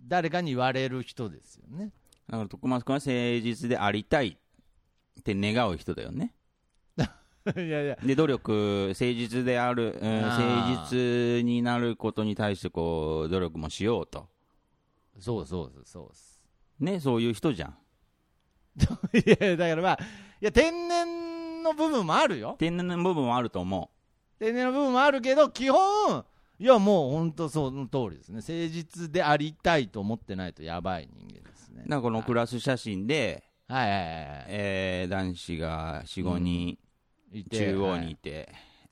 [0.00, 1.92] 誰かに言われる人ですよね。
[2.28, 3.10] だから徳松君は誠
[3.40, 4.38] 実でありたい
[5.18, 6.34] って願う人だよね。
[7.56, 7.98] いやいや。
[8.02, 14.28] で、努力、誠実である、うん誠実になることに対してこう、努力もしようと。
[15.18, 16.12] そうそうそうそ
[16.80, 16.84] う。
[16.84, 17.78] ね、そういう人じゃん。
[19.14, 19.98] いや、だからまあ、
[20.40, 22.56] いや、天然の部分もあるよ。
[22.58, 23.90] 天然の部分もあると思
[24.38, 26.24] 天然の部分もあるけど、基本、
[26.60, 28.36] いや、もう本当その通りですね。
[28.36, 31.88] 誠実でありたいと思ってないとやばい人間ですねう。。
[31.88, 34.44] だからこのクラス写真で、はいはいはいはい。
[34.48, 36.87] えー男子が4、5人いて
[37.50, 38.46] 中央にいて、はい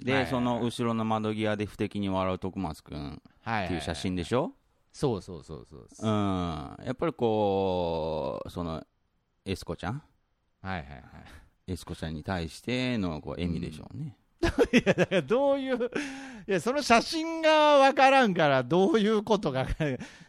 [0.05, 4.53] で、はいその後ろの窓際で不敵に笑う徳松君はいっていう写真でしょ、
[4.93, 6.77] そうそうそうそううん。
[6.85, 8.83] やっぱりこう、その、
[9.45, 10.03] エスコちゃん？
[10.63, 11.03] はいはいはい。
[11.69, 14.17] エスコちゃんに対してのこう笑みでしょうね。
[14.73, 15.91] いや、だからどういう、
[16.47, 19.67] いや、その写真がわからんから、どういうことが、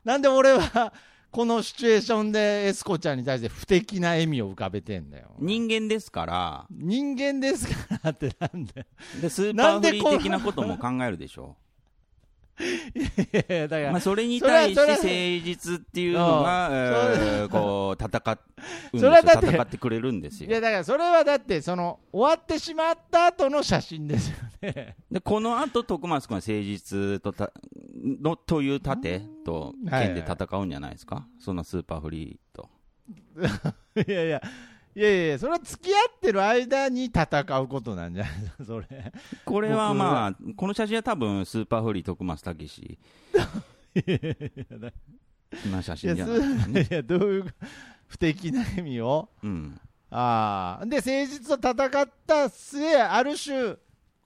[0.04, 0.94] なんで俺は、
[1.32, 5.32] このシチュエーションでエスコちゃんに対して不敵な笑みを浮かべてんだよ。
[5.40, 8.88] 人間ですから、人間ですからってなんだよ。
[9.22, 11.56] でスーパーフリー的なことも考えるでしょ
[12.60, 13.02] い
[13.32, 13.84] やいやだかう。
[13.84, 15.08] ら、まあ、それに対して誠
[15.46, 18.40] 実っていうのが、うんえーこう、戦っ、
[18.94, 20.50] うんそれはだって戦ってくれるんですよ。
[20.50, 24.96] いや、だからそれはだって、その、終わってしまった後の写真ですよね。
[25.12, 27.52] で、この後、徳松君は誠実とた、
[28.08, 32.70] の、という盾と剣で戦うんじゃないですか、そのスーパーフリーと。
[34.08, 34.42] いやいや、
[34.96, 39.14] いやいや、それは付き合ってる間に戦うことなんじゃないですか、 それ。
[39.46, 42.98] これは僕まあ、この写真は多分、スーパーフリー徳松武史
[45.72, 46.88] な写真じゃないですかすね。
[46.90, 47.46] いやどういう
[48.08, 49.30] 不敵な意味を？
[49.44, 49.80] うん。
[50.10, 50.86] ああ。
[50.86, 53.76] で、誠実と戦った末、ある種、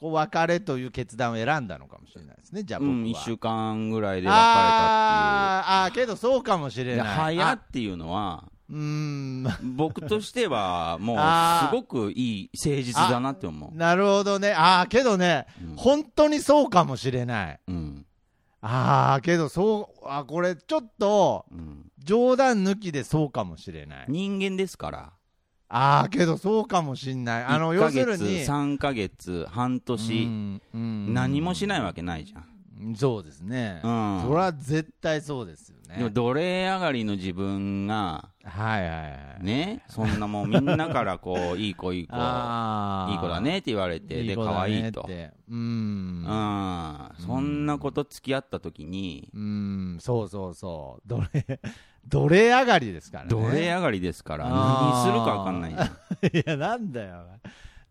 [0.02, 2.95] こう別れという決断を選んだのかもしれないですね、じゃあ僕は。
[2.95, 4.68] うん、1週間ぐらいで別れたっていう。
[4.74, 7.08] あーあー、けどそうかもしれでない。
[7.08, 11.18] あ早っていうのは、うーん、僕としては、もう
[11.70, 13.78] すごくいい誠実だなって思う。
[13.78, 14.54] なるほどね。
[14.54, 17.60] ああ、けどね、うん本当にそうかもしれない。
[17.68, 18.06] うん。
[18.62, 21.91] ああ、けどそう、あこれちょっとうん。
[21.99, 24.06] 冗談抜きでそうかもしれない。
[24.08, 25.14] 人間ですから。
[25.74, 27.43] ああ、けどそうかもしんない。
[27.45, 32.95] あの、1要するに、3ヶ月、半年、うんうん何もしないわけないじゃん。
[32.95, 33.80] そうですね。
[33.84, 35.97] うんそれは絶対そうですよね。
[35.97, 39.07] でも奴隷上がりの自分が、はいはいは
[39.39, 39.43] い。
[39.45, 45.05] ね、そんなもうみんなからこう、 いい子いい子、いいあー子だねって言われて、で、子だね可愛いとっ。
[45.05, 45.53] てう。
[45.53, 47.11] うんん。
[47.19, 51.07] そんなこと付き合った時に、うん、そうそうそう。
[51.07, 51.59] 奴隷、
[52.08, 53.30] 奴隷上がりですからね。
[53.30, 55.88] 奴隷上がりですから、何するか分かんないじゃん。
[56.38, 57.24] いや、なんだよ。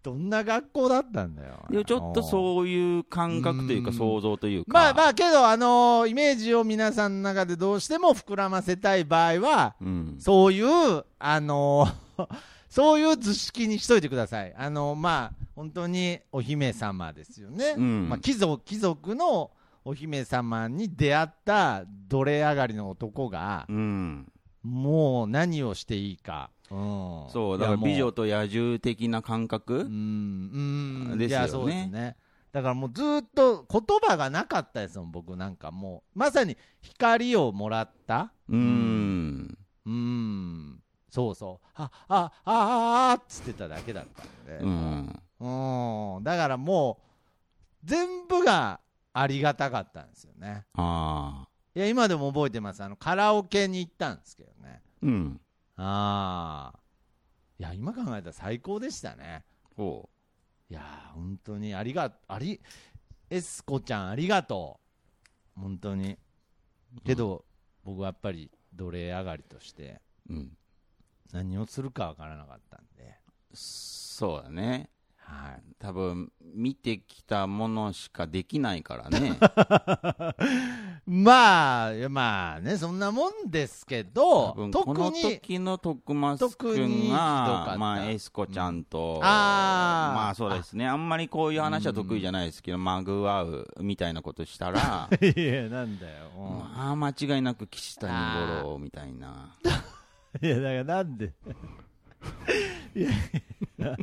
[0.03, 1.67] どんな学校だったんだよ。
[1.69, 4.73] でもちょっとそういう感覚というか、うん想像というか。
[4.73, 10.17] まあまあ、けど、あのイメージを皆さんの中でどうしても膨らませたい場合は、うん。
[10.19, 11.87] そういう、あの
[12.71, 14.55] そういう図式にしといてください。
[14.57, 17.75] あのまあ、本当にお姫様ですよね。
[17.77, 19.51] うんまあ、貴族、貴族の
[19.91, 24.33] お姫様に出会った奴隷上がりの男が、うん。
[24.63, 26.51] もう何をしていいか。
[26.71, 32.17] うん、そう、だから美女と野獣的な感う覚ん、うん、ですよねそうですね。
[32.53, 36.19] だからもうずっと言葉がなかったですもん、僕なんかもう。
[36.21, 38.33] まさに光をもらった。
[38.49, 39.59] うーん。
[39.87, 40.81] うん。
[41.09, 41.67] そうそう。
[41.75, 44.65] あ、あ、あ、あ、あっつってただけだったんで。
[44.65, 46.17] うん。
[46.17, 46.23] うん。
[46.23, 48.79] だからもう、全部が
[49.13, 50.65] ありがたかったんですよね。
[50.75, 51.49] ああ。
[51.75, 52.83] いや、今でも覚えてます。
[52.83, 54.83] あの、カラオケに行ったんですけどね。
[55.03, 55.41] うん。
[55.77, 56.81] ああ。
[57.59, 59.45] いや、今考えたら最高でしたね。
[59.77, 60.09] ほ
[60.69, 62.61] いやー、本当にありが、あり、
[63.29, 64.81] エスコちゃんありがと
[65.57, 65.61] う。
[65.61, 66.19] 本当に。
[67.05, 67.45] けど、
[67.85, 70.35] 僕はやっぱり奴隷上がりとして、う。
[70.35, 70.57] うん。
[71.33, 73.17] 何をするかわからなかったんで。
[73.53, 74.91] そうだね。
[75.31, 75.63] はい。
[75.79, 79.39] 多分、見てきたものしかできないからね。
[81.07, 96.27] まあ、まあね、そんなもんですけど特このに、時の徳松君が、まあ、エスコちゃんと、あーまあそうですね、あんまりこういう話は得意じゃないですけど、まぐわうみたいなことしたら、 いや、なんだよ。
[96.37, 98.13] うんまあ間違いなく岸谷
[98.63, 99.55] 五郎みたいな。
[100.43, 101.33] いや、だからなんで？
[102.95, 103.15] いやい
[103.79, 103.97] や、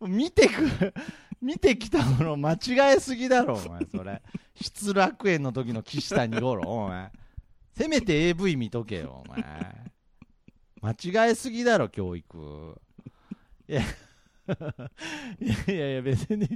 [0.00, 0.94] 見てく、
[1.40, 4.22] 見てきたもの間違えすぎだろ、お前、それ。
[4.60, 7.10] 失楽園の時の岸谷五郎、お前。
[7.76, 9.44] せめて AV 見とけよ、お前。
[10.80, 12.80] 間違えすぎだろ、教育。
[13.66, 13.82] いや、
[15.66, 16.48] いやいや、別に、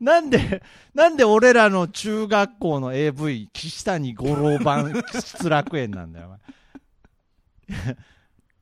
[0.00, 0.62] なんで、
[0.94, 7.96] なんで俺らの中学校の AV、岸谷五郎版失楽園なんだよ、お前。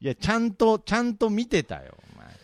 [0.01, 1.99] いや、ちゃんと、ちゃんと見てたよ、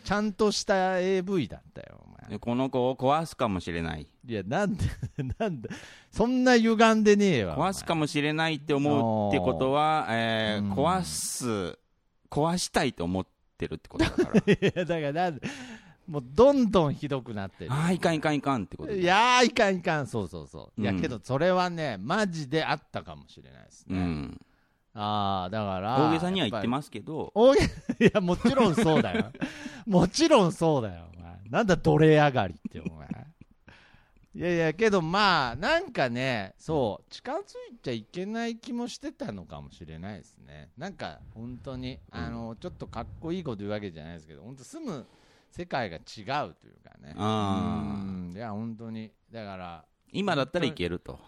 [0.07, 2.31] ちゃんとした AV だったよ、お前。
[2.31, 4.07] でこの子を壊すかもしれない。
[4.25, 4.85] いや、なんで、
[5.37, 5.69] なんで、
[6.13, 7.57] そんな歪んでねえわ。
[7.57, 11.77] 壊すかもしれないって思うってことは、えーうん壊す、
[12.31, 13.27] 壊したいと思っ
[13.59, 14.31] てるってことだから。
[14.55, 15.49] いや、だからなんで、
[16.07, 17.73] もうどんどんひどくなってる。
[17.73, 20.81] ああ、いかんいかんいかんってこといやー、いかんいかん、そうそうそう。
[20.81, 23.99] いや、うんけど、それはね、マジであったかもしれないですね。
[23.99, 24.41] うん。
[24.99, 26.09] ああ、だから。
[26.09, 26.71] 大げさには言ってす。
[26.71, 27.61] ますけど、大げ、
[28.07, 29.31] いや、もちろんそうだよ。
[29.87, 31.39] もちろんそうだよ、お前。
[31.51, 33.07] なんだ、奴隷上がりって、お前。
[34.35, 37.43] いやいや、けどまあ、なんかね、そう、近づい
[37.83, 40.71] ちゃいけない気もしてたのかもしれないですね。
[40.77, 45.07] なんか、本当に、あの、ちょっとかっこいいこと言うわけじゃないですけど、本当住む
[45.51, 47.15] 世界が違うというかね。
[48.35, 49.11] いや、本当に。
[49.33, 51.19] だから、今だったらいけると。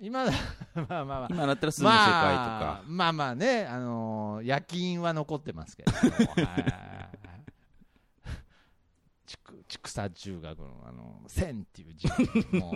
[0.00, 0.32] 今だ、
[0.74, 1.28] まあまあまあ。
[1.30, 5.98] 今だったら住む世界とまあか。、まあまあね、あのー夜勤は残ってますけど、は
[6.58, 6.94] い
[9.26, 12.06] 畜畜産中学の、あの千っていう字
[12.58, 12.74] もう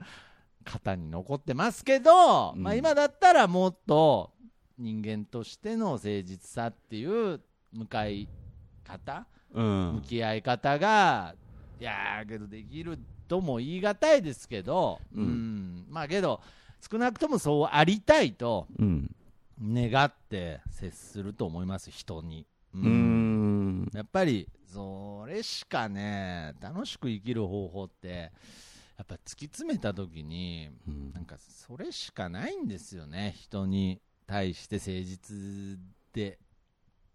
[0.64, 4.32] 型に残ってますけど、うんまあ今だったらもっと
[4.78, 7.40] 人間としての誠実さっていう
[7.72, 8.28] 向かい
[8.84, 10.02] 方、う向ん。
[10.02, 11.34] き合い方が、
[11.80, 16.40] いやーけどできるとも言い難いですけど、うんうんまあけど、
[16.90, 19.10] 少なくともそうありたいとうん。
[19.58, 22.46] 願って接すると思います、人に。
[22.74, 23.90] うん。
[23.94, 28.32] やっぱり、それしかね、楽しく生きる方法って、
[28.98, 35.78] やっぱ突き詰めたときに、うんなんかそれしかないんですよね、人に対して誠実
[36.12, 36.38] で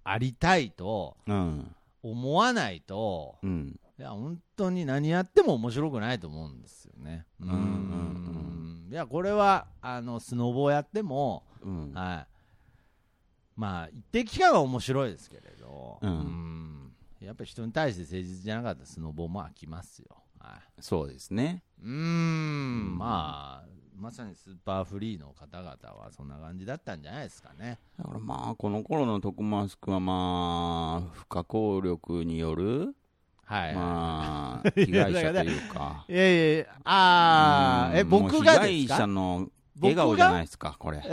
[0.03, 1.75] ありたいとうん。
[2.03, 3.79] 思わないと、うん。
[4.01, 7.27] いや本当に何やっても面白くないと思うんですよね。
[7.39, 7.59] うんうんう
[8.89, 8.91] ん。
[8.91, 11.93] いやこれはあのスノボーやっても、うん。
[11.93, 12.27] はい、
[13.55, 16.09] まあ一定期間は面白いですけれど、うん。
[16.09, 16.91] ん。
[17.19, 20.07] やっぱり人に対して誠実じゃなかったらスノボーも飽きますよ。
[20.39, 20.81] はい。
[20.81, 21.63] そうですね。
[21.79, 27.77] うーん、まあ、まさにスーパーフリーの方々はそんな感じだったんじゃないですかね。
[27.99, 32.95] だからまあ、この頃の徳松君はまあ、不可抗力による、
[33.51, 33.75] はい。
[33.75, 36.05] まあ、被害者というか。
[36.09, 39.49] いやいやあー、え、僕が被害者かの
[39.81, 40.99] 笑顔じゃないですか、これ。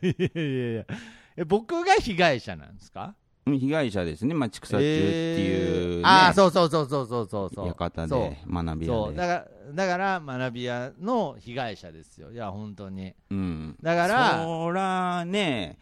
[0.00, 0.84] いやいやいや
[1.36, 3.14] え、僕が被害者なんですか？
[3.46, 4.34] うん被害者ですね。
[4.34, 7.66] まあ、畜産中っていう、ねえーああ、そうそうそうそうそうそうそう。
[7.74, 9.06] 館で、学びそう。
[9.06, 9.16] 屋で。
[9.16, 9.32] だか
[9.66, 12.32] ら、だから、学び屋の被害者ですよ。
[12.32, 13.12] いや、本当に。
[13.30, 13.76] うん。
[13.82, 15.78] だから、そらね、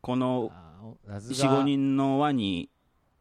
[0.00, 2.70] このあーさす4、が5人の輪に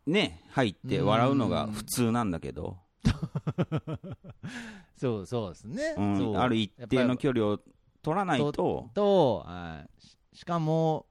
[0.08, 2.78] ね、入って笑うのが普通なんだけど、
[4.98, 5.96] そうそうですね。
[5.98, 7.60] うんある一定の距離を
[8.02, 10.02] 取らないと、と、はい。
[10.02, 11.08] ししかも、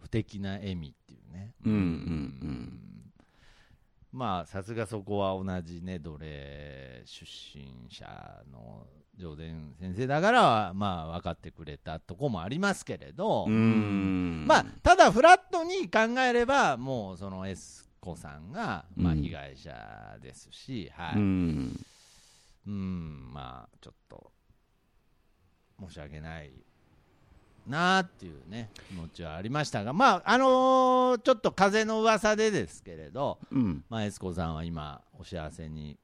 [0.00, 1.54] 不敵な笑みっていうね。
[1.64, 2.82] うんうんうん。
[4.12, 9.42] まあ、さすがそこは同じね、奴隷出身者の上田
[9.80, 14.44] 先生だから、まあ、分かってくれたとこもありますけれど、うん。
[14.46, 17.56] まあ、ただ、フラットに考えれば、もう、そのエ
[18.02, 21.16] スコさんが、まあ、うん被害者ですし、はい。
[21.16, 21.86] うん。
[22.66, 24.32] うん、まあ、ちょっと、
[25.80, 26.50] 申し訳ない
[27.66, 33.84] なあっていうね、気持ちはありましたが、まあ、あのーちょっと風の噂でですけれど、うん。
[33.88, 35.96] まあ、エスコさんは今、お幸せに、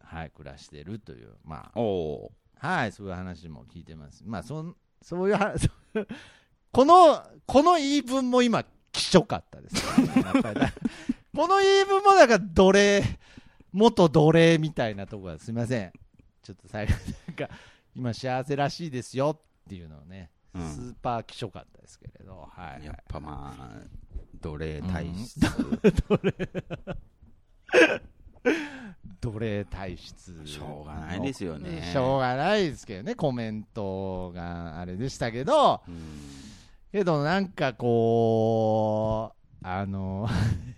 [0.00, 4.24] はい、暮らしてるという、まおおあ、はい、そういう話も聞いてます。
[4.26, 5.70] まあ、そんそういう話、
[6.72, 10.72] この、この言い分も今、きしょかったですね
[11.34, 13.02] この言い分もなんか奴隷、
[13.72, 15.92] 元奴隷みたいなところがすみません。
[16.42, 16.92] ちょっと最後、
[17.26, 17.48] なんか、
[17.96, 22.84] 今幸せらしいですよっていうのをね、うんスーパーきしょかったですけれど、はい。
[22.84, 23.80] やっぱまあ、
[24.42, 25.40] 奴隷体質、
[29.22, 30.46] 奴隷体質。
[30.46, 35.94] しょうがないですよねしょうがないですけどね、コメントがあれでしたけど、うん
[36.92, 40.28] けどなんかこう、あの、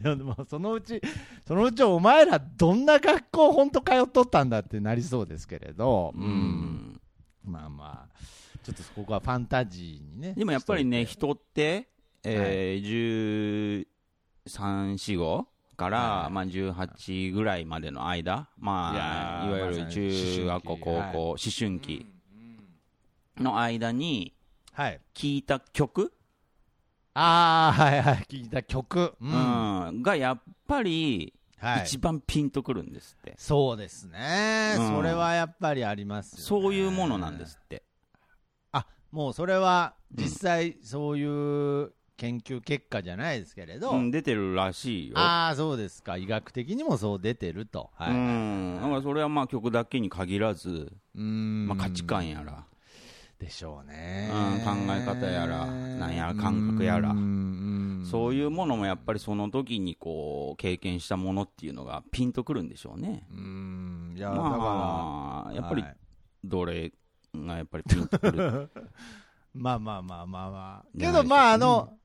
[0.49, 1.01] そのうち、
[1.47, 7.01] そのうちお前らどんな学校本当通っとったんだってなりそうですけれど、うん。
[7.45, 8.19] まあまあ、
[8.63, 10.35] ちょっとここはファンタジーにね。
[10.35, 11.89] でもやっぱりね、人って、
[12.23, 13.87] えー、
[14.57, 15.45] 13、4、5
[15.77, 16.33] から、はい。
[16.33, 22.07] まあ、18ぐらいまでの間、まあ、いわゆる中学校、高校、思春期
[23.37, 24.35] の間に
[24.75, 25.01] はい。
[25.15, 26.13] 聴いた曲、
[27.15, 29.01] ああ、はいはい、聞いた曲。
[29.01, 29.17] う。
[29.21, 31.33] うんんがやっぱり
[31.65, 31.85] はい。
[31.85, 33.35] 一番ピンとくるんですって。
[33.39, 36.45] そうですね、うんそれはやっぱりありますよ、ね。
[36.45, 37.83] そういうものなんですって。
[38.73, 41.25] あもうそれは実際そうい
[41.85, 45.19] う研究結果じゃないですけれど、うん、出てるらしいよ。
[45.19, 52.67] ああそうですか医学的にもそう出てると、はいうん、だからそれはまあ曲だけに限らず、うーんまあ、価値観やら、
[53.45, 57.11] でしょうね、うん考え方やらなんやら感覚やら。
[57.11, 63.27] うんうんそういうものもやっぱりその時にこう経験したものっていうのがピンとくるんでしょうね。
[63.33, 65.97] うんいやまあ、らやっぱりはい。
[66.45, 66.93] 奴隷
[67.35, 68.71] がやっぱりピンとくる？
[69.55, 70.99] まあまあまあまあまあ。
[70.99, 71.97] けどまああの、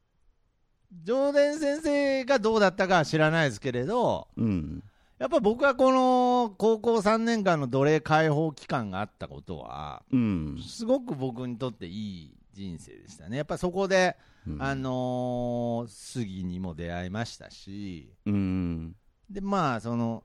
[1.04, 4.84] 上田先生がどうだったかは知らないですけれどうん。
[5.20, 10.58] やっぱ僕はこの高校3年間の奴隷解放期間があったことはうん。
[10.66, 13.38] すごく僕にとっていい人生でしたね。
[13.38, 14.16] やっぱそこで、
[14.48, 18.96] うんあのー杉にも出会いましたし、うん。
[19.30, 20.24] で、まあ、その、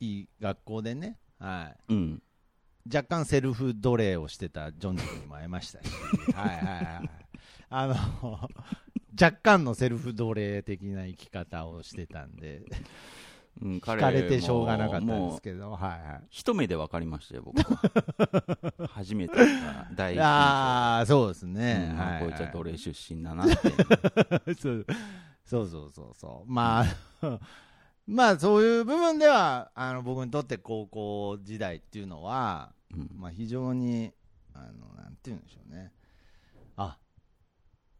[0.00, 1.94] いい学校でね、はい。
[1.94, 2.22] うん。
[2.92, 5.90] 若干セルフ奴隷をしてたジョンジ君にも会いましたし、
[6.36, 7.10] はいはいはい。
[7.70, 7.86] あ
[8.22, 8.50] の、
[9.20, 12.62] 若干のセルフ奴隷的な生き方をしてたんで、
[13.62, 16.22] うん、かれてしょうがなかったんですけど、はいはい。
[16.28, 18.88] 一目で分かりましたよ、僕は。
[18.92, 19.34] 初めて
[19.94, 21.88] 第一ああ、そうですね。
[21.92, 23.56] うんはい、こいつは奴隷出身だなって。
[24.60, 24.86] そう
[25.44, 26.52] そうそうそうそう。
[26.52, 26.84] まあ、
[28.06, 34.12] まあそういう部分では、あの僕にとって高校時代っていうのは、うんまあ非常に、
[34.52, 35.92] あの、なんて言うんでしょうね。
[36.76, 36.98] あ、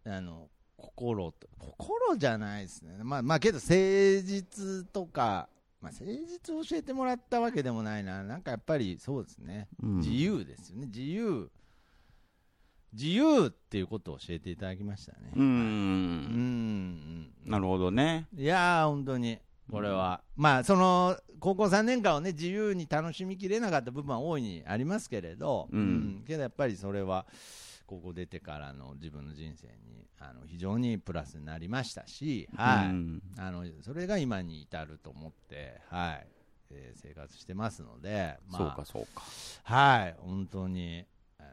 [0.05, 2.99] あの、心と、心じゃないですね。
[3.03, 5.49] まあまあけど誠実とか、
[5.81, 8.23] まあ誠実を教えてもらったわけでもないな。
[8.23, 9.69] なんかやっぱりそうですね。
[9.83, 10.87] うん自由ですよね。
[10.87, 11.51] 自由。
[12.93, 15.33] 自由っていうことを教えていただきましたね。
[15.37, 15.39] う。
[15.39, 15.47] うん
[17.25, 17.31] ん。
[17.45, 18.27] なるほどね。
[18.35, 19.39] いやー、本当に。
[19.71, 20.23] これは。
[20.37, 27.27] まあ、その、高校3年間をね、自由に楽しみきれなかった部分は大いにありますけれど、うんけどやっぱりそれは、
[27.87, 32.87] 高校出てからの自分の人生に、あの、非常にプラスになりましたし、はい。
[32.87, 36.27] うんあの、それが今に至ると思って、はい。
[36.71, 39.23] えー生活してますので、まあ、そうか、そうか。
[39.63, 41.05] はい、本当に、
[41.39, 41.49] あの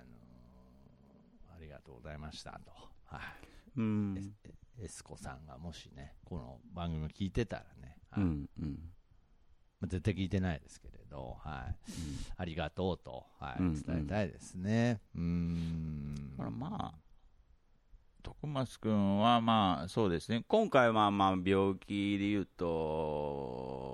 [1.56, 2.72] ありがとうございましたと。
[3.06, 3.22] はい。
[3.78, 4.34] うん。
[4.80, 8.50] エスコさんがもしね、この番組を聞いてたらね、はいうん。
[8.60, 8.80] うん。
[9.80, 11.76] まあ絶対聞いてないですけれど、はい、
[12.36, 13.56] ありがとうと、はい。
[13.60, 15.00] うん伝えたいですね。
[15.16, 16.32] うーん。
[16.38, 17.00] だからまあ、
[18.24, 23.86] 徳松君はまあそうですね、今回はまあ病気で言うと、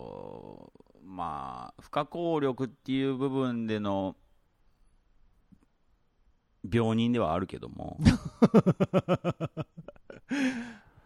[1.03, 4.15] まあ、不可抗力っていう部分での
[6.71, 7.97] 病人ではあるけども、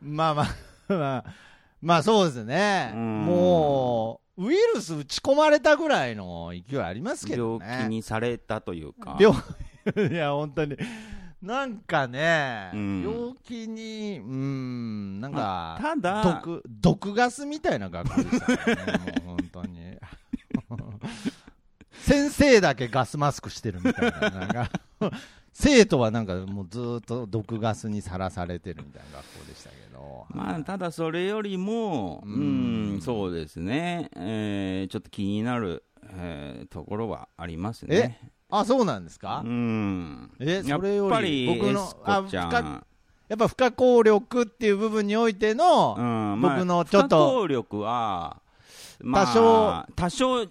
[0.02, 0.48] まあまあ、
[0.90, 1.26] まあ、
[1.82, 2.92] まあそうですね。
[2.94, 3.26] うん。
[3.26, 7.66] もう、ウイルス打ち込まれたぐらいの勢いありますけどね。
[7.68, 9.38] 病気にされたというか、病
[10.12, 10.78] いや、本当に。
[11.42, 19.98] なんかね、うん病気に、うん、なんか、ただ毒、毒ガスみたいな学校でしたね、もう本当に。
[22.00, 24.70] 先生だけガスマスクしてるみたいな、なんか、
[25.54, 30.26] 生徒はなんかもうずーっと毒ガスにさらされてるみたいな学校でしたけど。
[30.30, 38.32] まあ、ただそれよりも、ううんん、そうですね、えーちょっと気になる、えーところはありますね。
[38.50, 40.32] あ、そうなんですか、うん。
[40.40, 42.24] え、それよぱり、り僕のあ
[43.30, 46.02] やっぱ不可抗力っていう部分においての、う
[46.38, 48.42] ん僕のちょっと不可抗力は、
[49.00, 50.48] まあ、多少多少、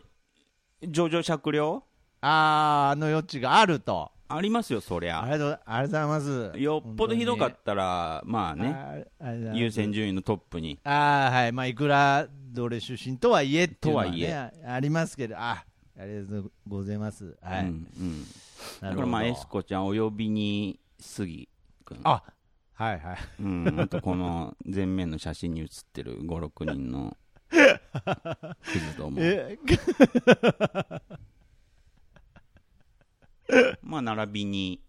[0.88, 1.82] 上場酌量
[2.20, 4.10] あーの余地があると。
[4.34, 5.22] ありますよ、そりゃ。
[5.22, 6.52] ありがとうございます。
[6.56, 9.06] よっぽどひどかったら、まあね、ね。
[9.20, 10.78] ああ優先順位のトップに。
[10.84, 11.52] あーはい。
[11.52, 15.64] まあ、いくらどれ出身とはいえとはいえありますけど、あ、
[15.98, 17.36] ありがとうございます。
[17.40, 17.62] はい。
[17.62, 17.70] うんう
[18.02, 18.24] ん。
[18.80, 21.48] だからまあ、エスコちゃんお呼びに杉
[21.84, 22.00] 君。
[22.04, 22.22] あ、
[22.74, 23.18] はいはい。
[23.40, 27.16] うん、あとこの前面の写真に写ってる5、6人の
[27.50, 27.58] ク
[28.78, 29.18] ズども。
[29.20, 29.58] え、
[33.82, 34.80] まあ、並びに、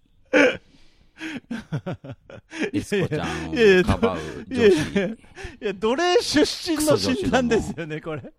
[2.74, 4.97] エスコちゃんをかばう女子。
[4.99, 5.18] やい
[5.60, 8.34] や、奴隷出身の診断ですよね、これ。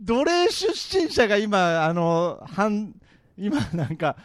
[0.00, 2.94] 奴隷出身者が今、あの、反、
[3.36, 4.16] 今なんか、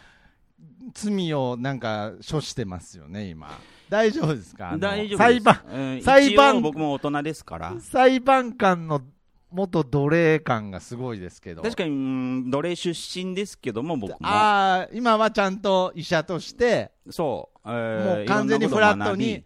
[0.94, 3.50] 罪をなんか処してますよね、今。
[3.88, 4.76] 大丈夫ですか？
[4.78, 5.30] 大丈夫です。
[5.34, 7.74] 裁判、うん裁判僕も大人ですから。
[7.80, 9.02] 裁判官の
[9.50, 11.62] 元奴隷感がすごいですけど。
[11.62, 14.18] 確かに、うん奴隷出身ですけども、僕も。
[14.22, 17.58] ああ、今はちゃんと医者として、そう。
[17.66, 19.44] えーもう完全にフラットに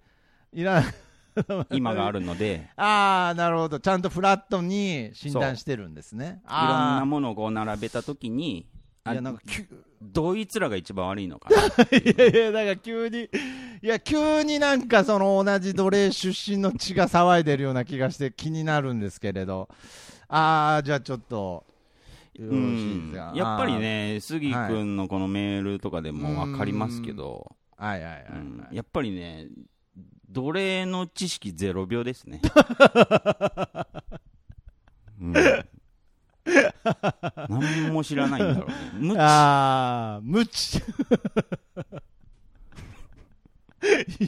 [0.53, 0.83] いら、
[1.71, 3.81] 今があるので、 ああ、なるほど。
[3.81, 6.25] ちゃんとフラットに診断してるんですね。
[6.27, 8.67] いろんあなものを並べたときに、
[9.05, 9.67] いや、なんか、急
[10.01, 11.57] どいつらが一番悪いのかな。
[11.99, 13.29] いやいや、だから急に、
[13.83, 19.69] いや、急になんかその同じ奴隷出身の血が騒いでるような気がして気になるんですけれど。
[20.29, 21.65] ああ、じゃあちょっと、
[22.35, 23.33] よろしいですか？
[23.35, 27.57] やっぱりね、杉君のこのメールとかでもはい分かりますけど。
[27.77, 29.49] はいはいはい、はいうんやっぱりね、
[30.31, 32.41] 奴隷の知識ゼロ秒ですね。
[35.21, 35.35] うん、
[37.49, 38.75] 何も知らないんだろうね。
[38.99, 40.79] 無知ああ、無知。
[40.79, 40.83] い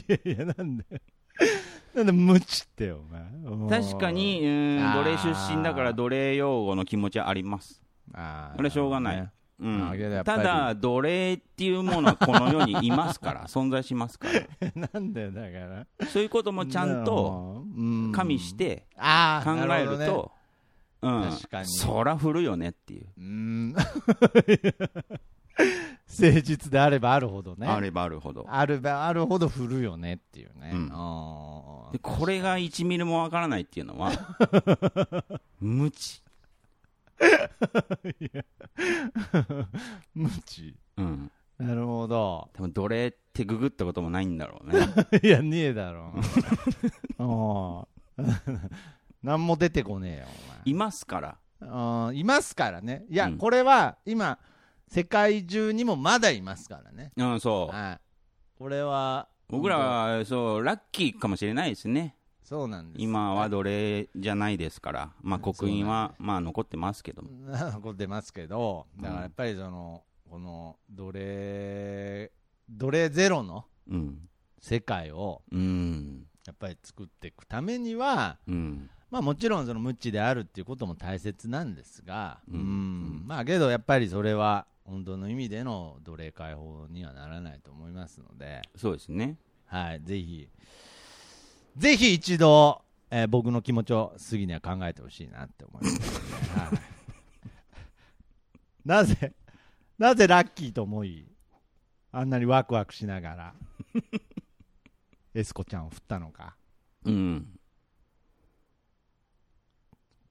[0.07, 0.85] やいや、なんで、
[1.93, 3.01] なんで無知ってよ、
[3.47, 3.81] お前。
[3.81, 7.81] 確かに、うん奴隷出身だから奴隷用語の気持ちはあります。
[8.13, 14.89] あー、これしょうがないねうんただ、奴隷っていうものはこの世にいますから、 存在しますから。
[14.93, 15.87] なんだよ、だから。
[16.07, 20.33] そういうこともちゃんとうん加味してあ考えると、
[21.05, 23.07] うん、確かにそら振るよねっていう。
[23.17, 23.75] うーん
[26.07, 27.67] 誠実であればあるほどね。
[27.67, 28.45] あればあるほど。
[28.47, 30.71] あるばあるほど振るよねっていうね。
[30.73, 30.87] うん
[31.91, 34.11] でこれが1ミリもわからないっていうのは、
[35.61, 36.21] 無知。
[40.15, 40.75] 無知。
[40.97, 41.31] うん。
[41.57, 42.49] なるほど。
[42.53, 44.87] 多分奴隷ってググったこともないんだろうね。
[45.23, 46.13] いや、ねえだろ。
[48.17, 48.25] うん
[49.25, 50.25] 何も出てこねえよ、
[50.65, 51.37] いますから。
[51.59, 52.09] お前。
[52.09, 53.05] うんいますからね。
[53.09, 54.37] いや、うんこれは今、
[54.87, 57.11] 世界中にもまだいますからね。
[57.17, 57.75] うん、そう。
[57.75, 57.99] はい。
[58.59, 62.15] これは、僕らは、そう、ラッキーかもしれないですね。
[62.43, 63.01] そうなんです。
[63.03, 65.13] 今は奴隷じゃないですから。
[65.23, 67.29] まあ、刻印は、まあ、残ってますけども。
[67.49, 72.31] 残ってますけど、だからやっぱりその、この奴隷、
[72.69, 74.29] 奴隷ゼロのうん。
[74.59, 76.27] 世界をうん。
[76.45, 78.89] やっぱり作っていくためには、うん。
[79.11, 82.59] まあ、もちろんその無知であるっていうことも大切なんですが、うん。
[82.59, 83.23] うん。
[83.25, 89.37] まあけどやっぱりそれは本当の意味での奴隷解放にはならないと思いますので、そうですね。
[89.65, 90.47] はい、ぜひ、
[91.77, 92.81] ぜひ一度、
[93.11, 96.61] えー僕の気持ちを杉には考えてほしいなって思います、ね。
[96.61, 96.79] はい、
[98.85, 99.33] なぜ、
[99.97, 101.27] なぜラッキーと思い、
[102.11, 103.53] あんなにワクワクしながら、
[105.33, 106.55] エスコちゃんを振ったのか、
[107.05, 107.59] うん。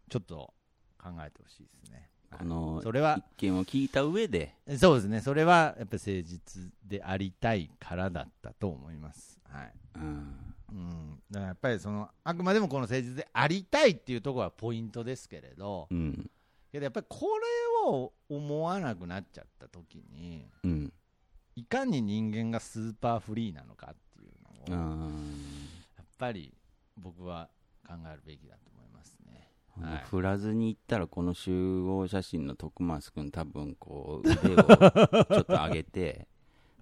[0.08, 0.54] ちょっと
[0.98, 2.10] 考えてほしいですね。
[2.38, 9.40] このそれは一見を聞いた上で、そうですね、それはやっぱ誠実でありたいからだったと思います。
[9.48, 10.54] はいうん。
[10.72, 16.30] うん、だからやっぱりそのあくまでもこの誠実でありたいっていうところはポイントですけれど、うん。
[16.72, 17.26] けどやっぱりこ
[17.84, 20.92] れを思わなくなっちゃった時に、うん。
[21.54, 24.32] いかに人間がスーパーフリーなのかっていう
[24.66, 25.20] うのを、やん。
[26.02, 26.52] っぱり
[26.96, 27.48] 僕は
[27.86, 28.73] 考えるべきだと思いますね。
[29.80, 36.28] はい振らずに言ったら、この集合写真の徳松君、多分こう、 腕をちょっと上げて、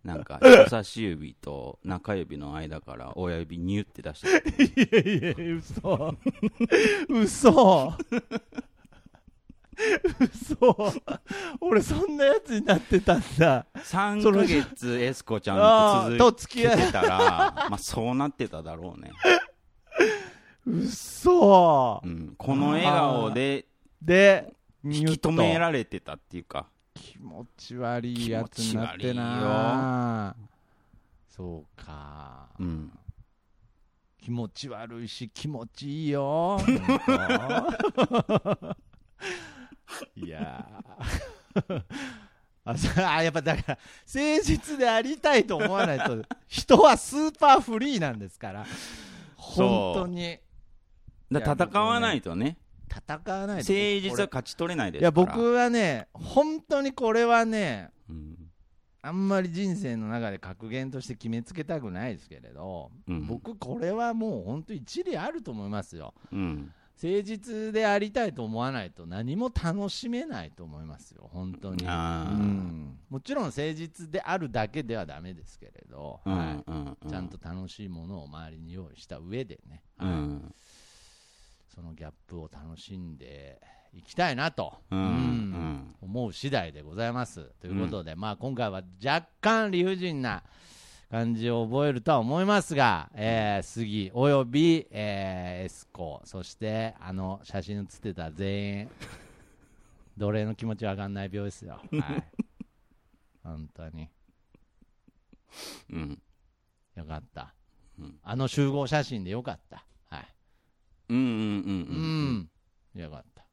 [0.05, 5.12] なんか、人差し指と中指の間から親指ニュって出してる。
[5.14, 6.16] いやいや、嘘。
[7.09, 7.97] 嘘。
[10.18, 10.76] 嘘。
[11.61, 13.66] 俺そんなやつになってたんだ。
[13.74, 17.09] 3そのヶ月エスコちゃんと続いけてたら、
[17.70, 19.12] まあそうなってただろうね。
[20.66, 22.00] 嘘。
[22.04, 22.08] う。
[22.08, 22.34] ん。
[22.36, 23.66] この笑顔で
[24.00, 24.52] で、
[24.84, 30.36] 引き止めれられてたっていうか、気持ち悪いやつになってな。
[31.28, 32.92] そうか、うん。
[34.20, 36.58] 気持ち悪いし気持ちいいよ。
[40.14, 41.82] いやー。
[42.64, 46.22] あそうあやっぱだから誠実でありたいと思わないと。
[46.46, 48.64] 人はスーパーフリーなんですから。
[49.36, 50.38] 本当に
[51.33, 52.59] だ戦わないとね、
[52.89, 55.26] 戦わない誠と実は勝ち取れないでいやすから。
[55.26, 58.37] 僕はね本当にこれはねうん。
[59.05, 63.26] あんまり人生の中で格言として決めつけたくないですけれど、うん。
[63.26, 66.72] 僕、これはもう本当、一理あると思いますよ、うん。
[67.03, 71.85] 誠実でありたいと思わないと、何も楽しめないと思いますよ、本当に。
[71.85, 72.97] うん。
[73.11, 77.09] もちろん誠実であるだけではだめですけれど、うんはい。
[77.09, 80.14] ちゃんと楽しいものを周りに用意した上でね、うはい。
[80.14, 80.55] ん。
[81.74, 83.60] そのギャップを楽しんで
[83.94, 87.52] いきたいなと、うんうん思う次第でございます。
[87.60, 90.42] ということで、まあ、今回は若干理不尽な
[91.10, 98.88] 感じを覚えるとは思いますが、えー杉および、えーエスコ、そしてあの写真写ってた全員、
[100.18, 101.80] 奴隷の気持ちわかんない病ですよ。
[101.92, 102.24] はい、
[103.42, 104.08] 本当に
[105.90, 106.22] うん。
[106.96, 107.54] よかった、
[107.98, 109.86] うんあの集合写真でよかった。
[111.12, 111.94] はい、うんうんうんう
[112.94, 112.98] うん。
[112.98, 113.44] ん、よかった。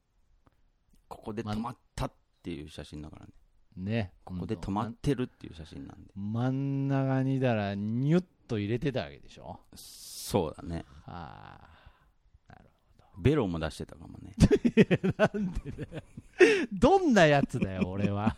[1.07, 2.11] ここで止まったっ
[2.43, 3.31] ていう写真だからね。
[3.75, 6.11] ね、ここで止まってるっていう写真なんで。
[6.15, 9.59] 真ん中にだらニュッと入れてたわけでしょ？
[9.75, 10.83] そうだね。
[11.05, 11.69] はあ
[12.49, 12.69] なる
[13.19, 14.33] ベロも出してたかもね。
[16.73, 18.35] どんなやつだよ俺は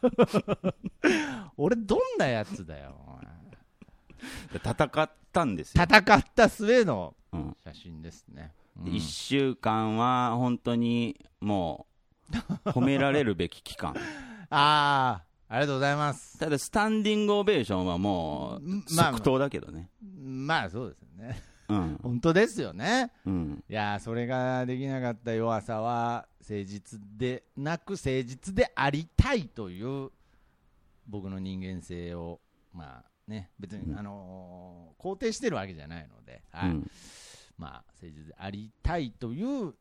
[1.58, 3.20] 俺どんなやつだよ
[4.54, 5.84] 戦ったんですよ。
[5.84, 11.88] 戦った末のうん写真ですね、うん1週間は本当にも
[12.66, 13.96] う褒められるべき期間。
[14.50, 19.90] ああありがとうございますただ、スタンディングオベーションはもうんまあ即答だけどね。
[20.02, 22.00] まあそうですよねうん。
[22.02, 23.64] 本当ですよねうん。
[23.70, 30.12] いやーそれができなかった弱さは誠実でなく誠実でありたいという
[31.08, 32.40] 僕の人間性を
[32.74, 36.92] まあね別に、うんあのー肯定してるわけじゃないので、はいうん
[37.58, 39.74] まあ誠実でありたいという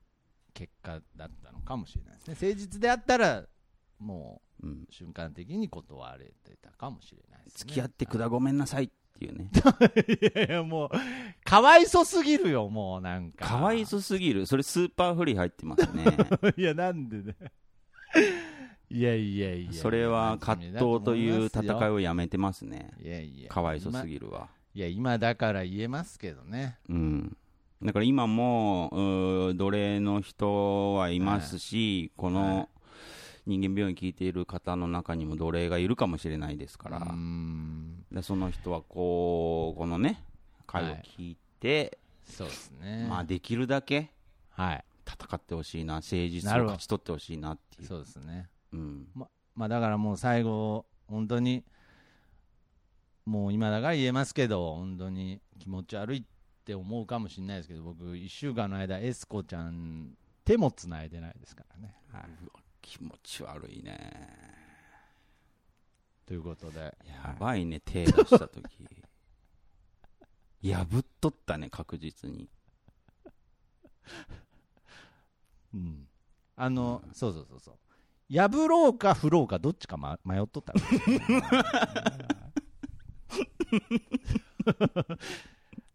[0.52, 3.44] 結果だったのかもしれないですね誠実であったら
[3.98, 8.88] もう瞬間的に断られてたかもしれないです、ね、付き合ってくだごめんなさいっ
[9.20, 9.50] ていうね。
[10.08, 10.90] いやいやもう
[11.44, 14.46] かわいそすぎるよもうなんかかわいそすぎる。
[14.46, 16.04] それスーパーフリー入ってますね。
[16.56, 17.36] いや、なんでね。
[18.88, 19.72] いやいやいや。
[19.72, 21.94] それは葛藤という戦いを。
[21.94, 22.90] をやめてますね。
[23.00, 23.48] いやいや。
[23.50, 24.08] かわいそする。
[24.08, 24.48] ぎるわ。
[24.74, 26.78] いや、今だから言えますけどね。
[26.88, 27.36] うん。
[27.82, 28.90] だから今も、
[29.56, 32.68] 奴隷の人はいますし、こはいの
[33.46, 36.98] 人間病院聞いている方の中にも奴隷がいるかもしれないですから。
[38.12, 40.22] でその人はこう、このね、
[40.66, 43.06] 会を聞いて、そうですね。
[43.08, 44.10] まあできるだけ
[44.50, 44.84] はい。
[45.06, 47.88] 戦ってほしいな、誠実を勝ち取ってほしいなっていう。
[47.88, 48.48] そうですね。
[48.72, 49.08] うん。
[49.14, 49.26] ま
[49.66, 51.64] あだからもう最後、本当に、
[53.24, 56.28] もう今だから言えますけど、本当に気持ち悪いって
[56.70, 60.12] って思うかもしれないですけど僕1週間の間エスコちゃん
[60.44, 64.58] 手もつないでないですからね、はい、うわ気持ち悪いね。
[66.26, 66.96] ということで。
[67.06, 68.78] やばいね、手出したとき。
[70.72, 72.48] 破っとったね、確実に。
[75.74, 76.08] うん、
[76.56, 77.78] あの、そうそうそうそう。
[78.32, 80.72] 破ろうか振ろうかどっちか、ま、迷っとった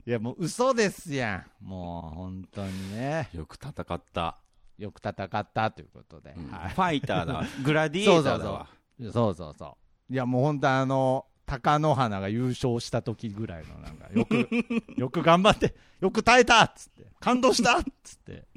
[0.07, 4.37] いやもう嘘ですやんもう本当にねよく戦った。
[4.77, 7.43] よく戦ったということで、うんはいファイターだわ。
[7.63, 8.67] グラディエーターだわ。
[9.11, 9.77] そうそうそ
[10.09, 10.13] う。
[10.13, 14.49] いや、もう本当あの、貴乃花が優勝した時ぐらいの、なんか、よく、
[14.97, 18.47] よく頑張って、よく耐えたっつって、感動したっつって、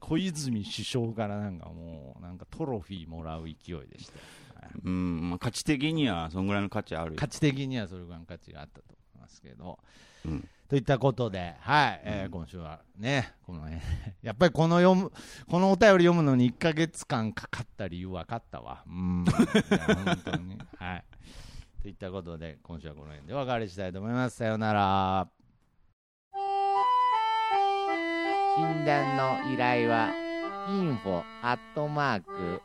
[0.00, 3.54] 小泉首相からなんかもう、なんかトロフィーもらう勢い
[3.88, 4.18] でした
[4.84, 7.16] うん、まあ、価値的にはそんぐらいの価値あるよ。
[7.18, 9.78] 価値的にはそれぐらいの価値があったと思いますけど。
[10.24, 13.82] うんといったことで、はい、えー今週はね、このね、
[14.22, 15.10] やっぱりこの読む、
[15.48, 18.84] このお便り読むのに1ヶ月間かかった理由分かったわ。
[18.86, 19.24] うん。
[19.24, 20.56] 本当に。
[20.78, 21.04] はい。
[21.82, 24.36] といったことで、今週はこの辺でお別れしたいと思います。
[24.36, 25.28] さようなら。
[28.56, 30.12] 診断の依頼は、
[30.68, 32.62] info アットマーク、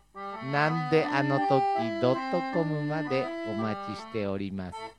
[0.51, 1.49] なんであの時
[2.03, 4.94] ドットコムまでお待ちしております。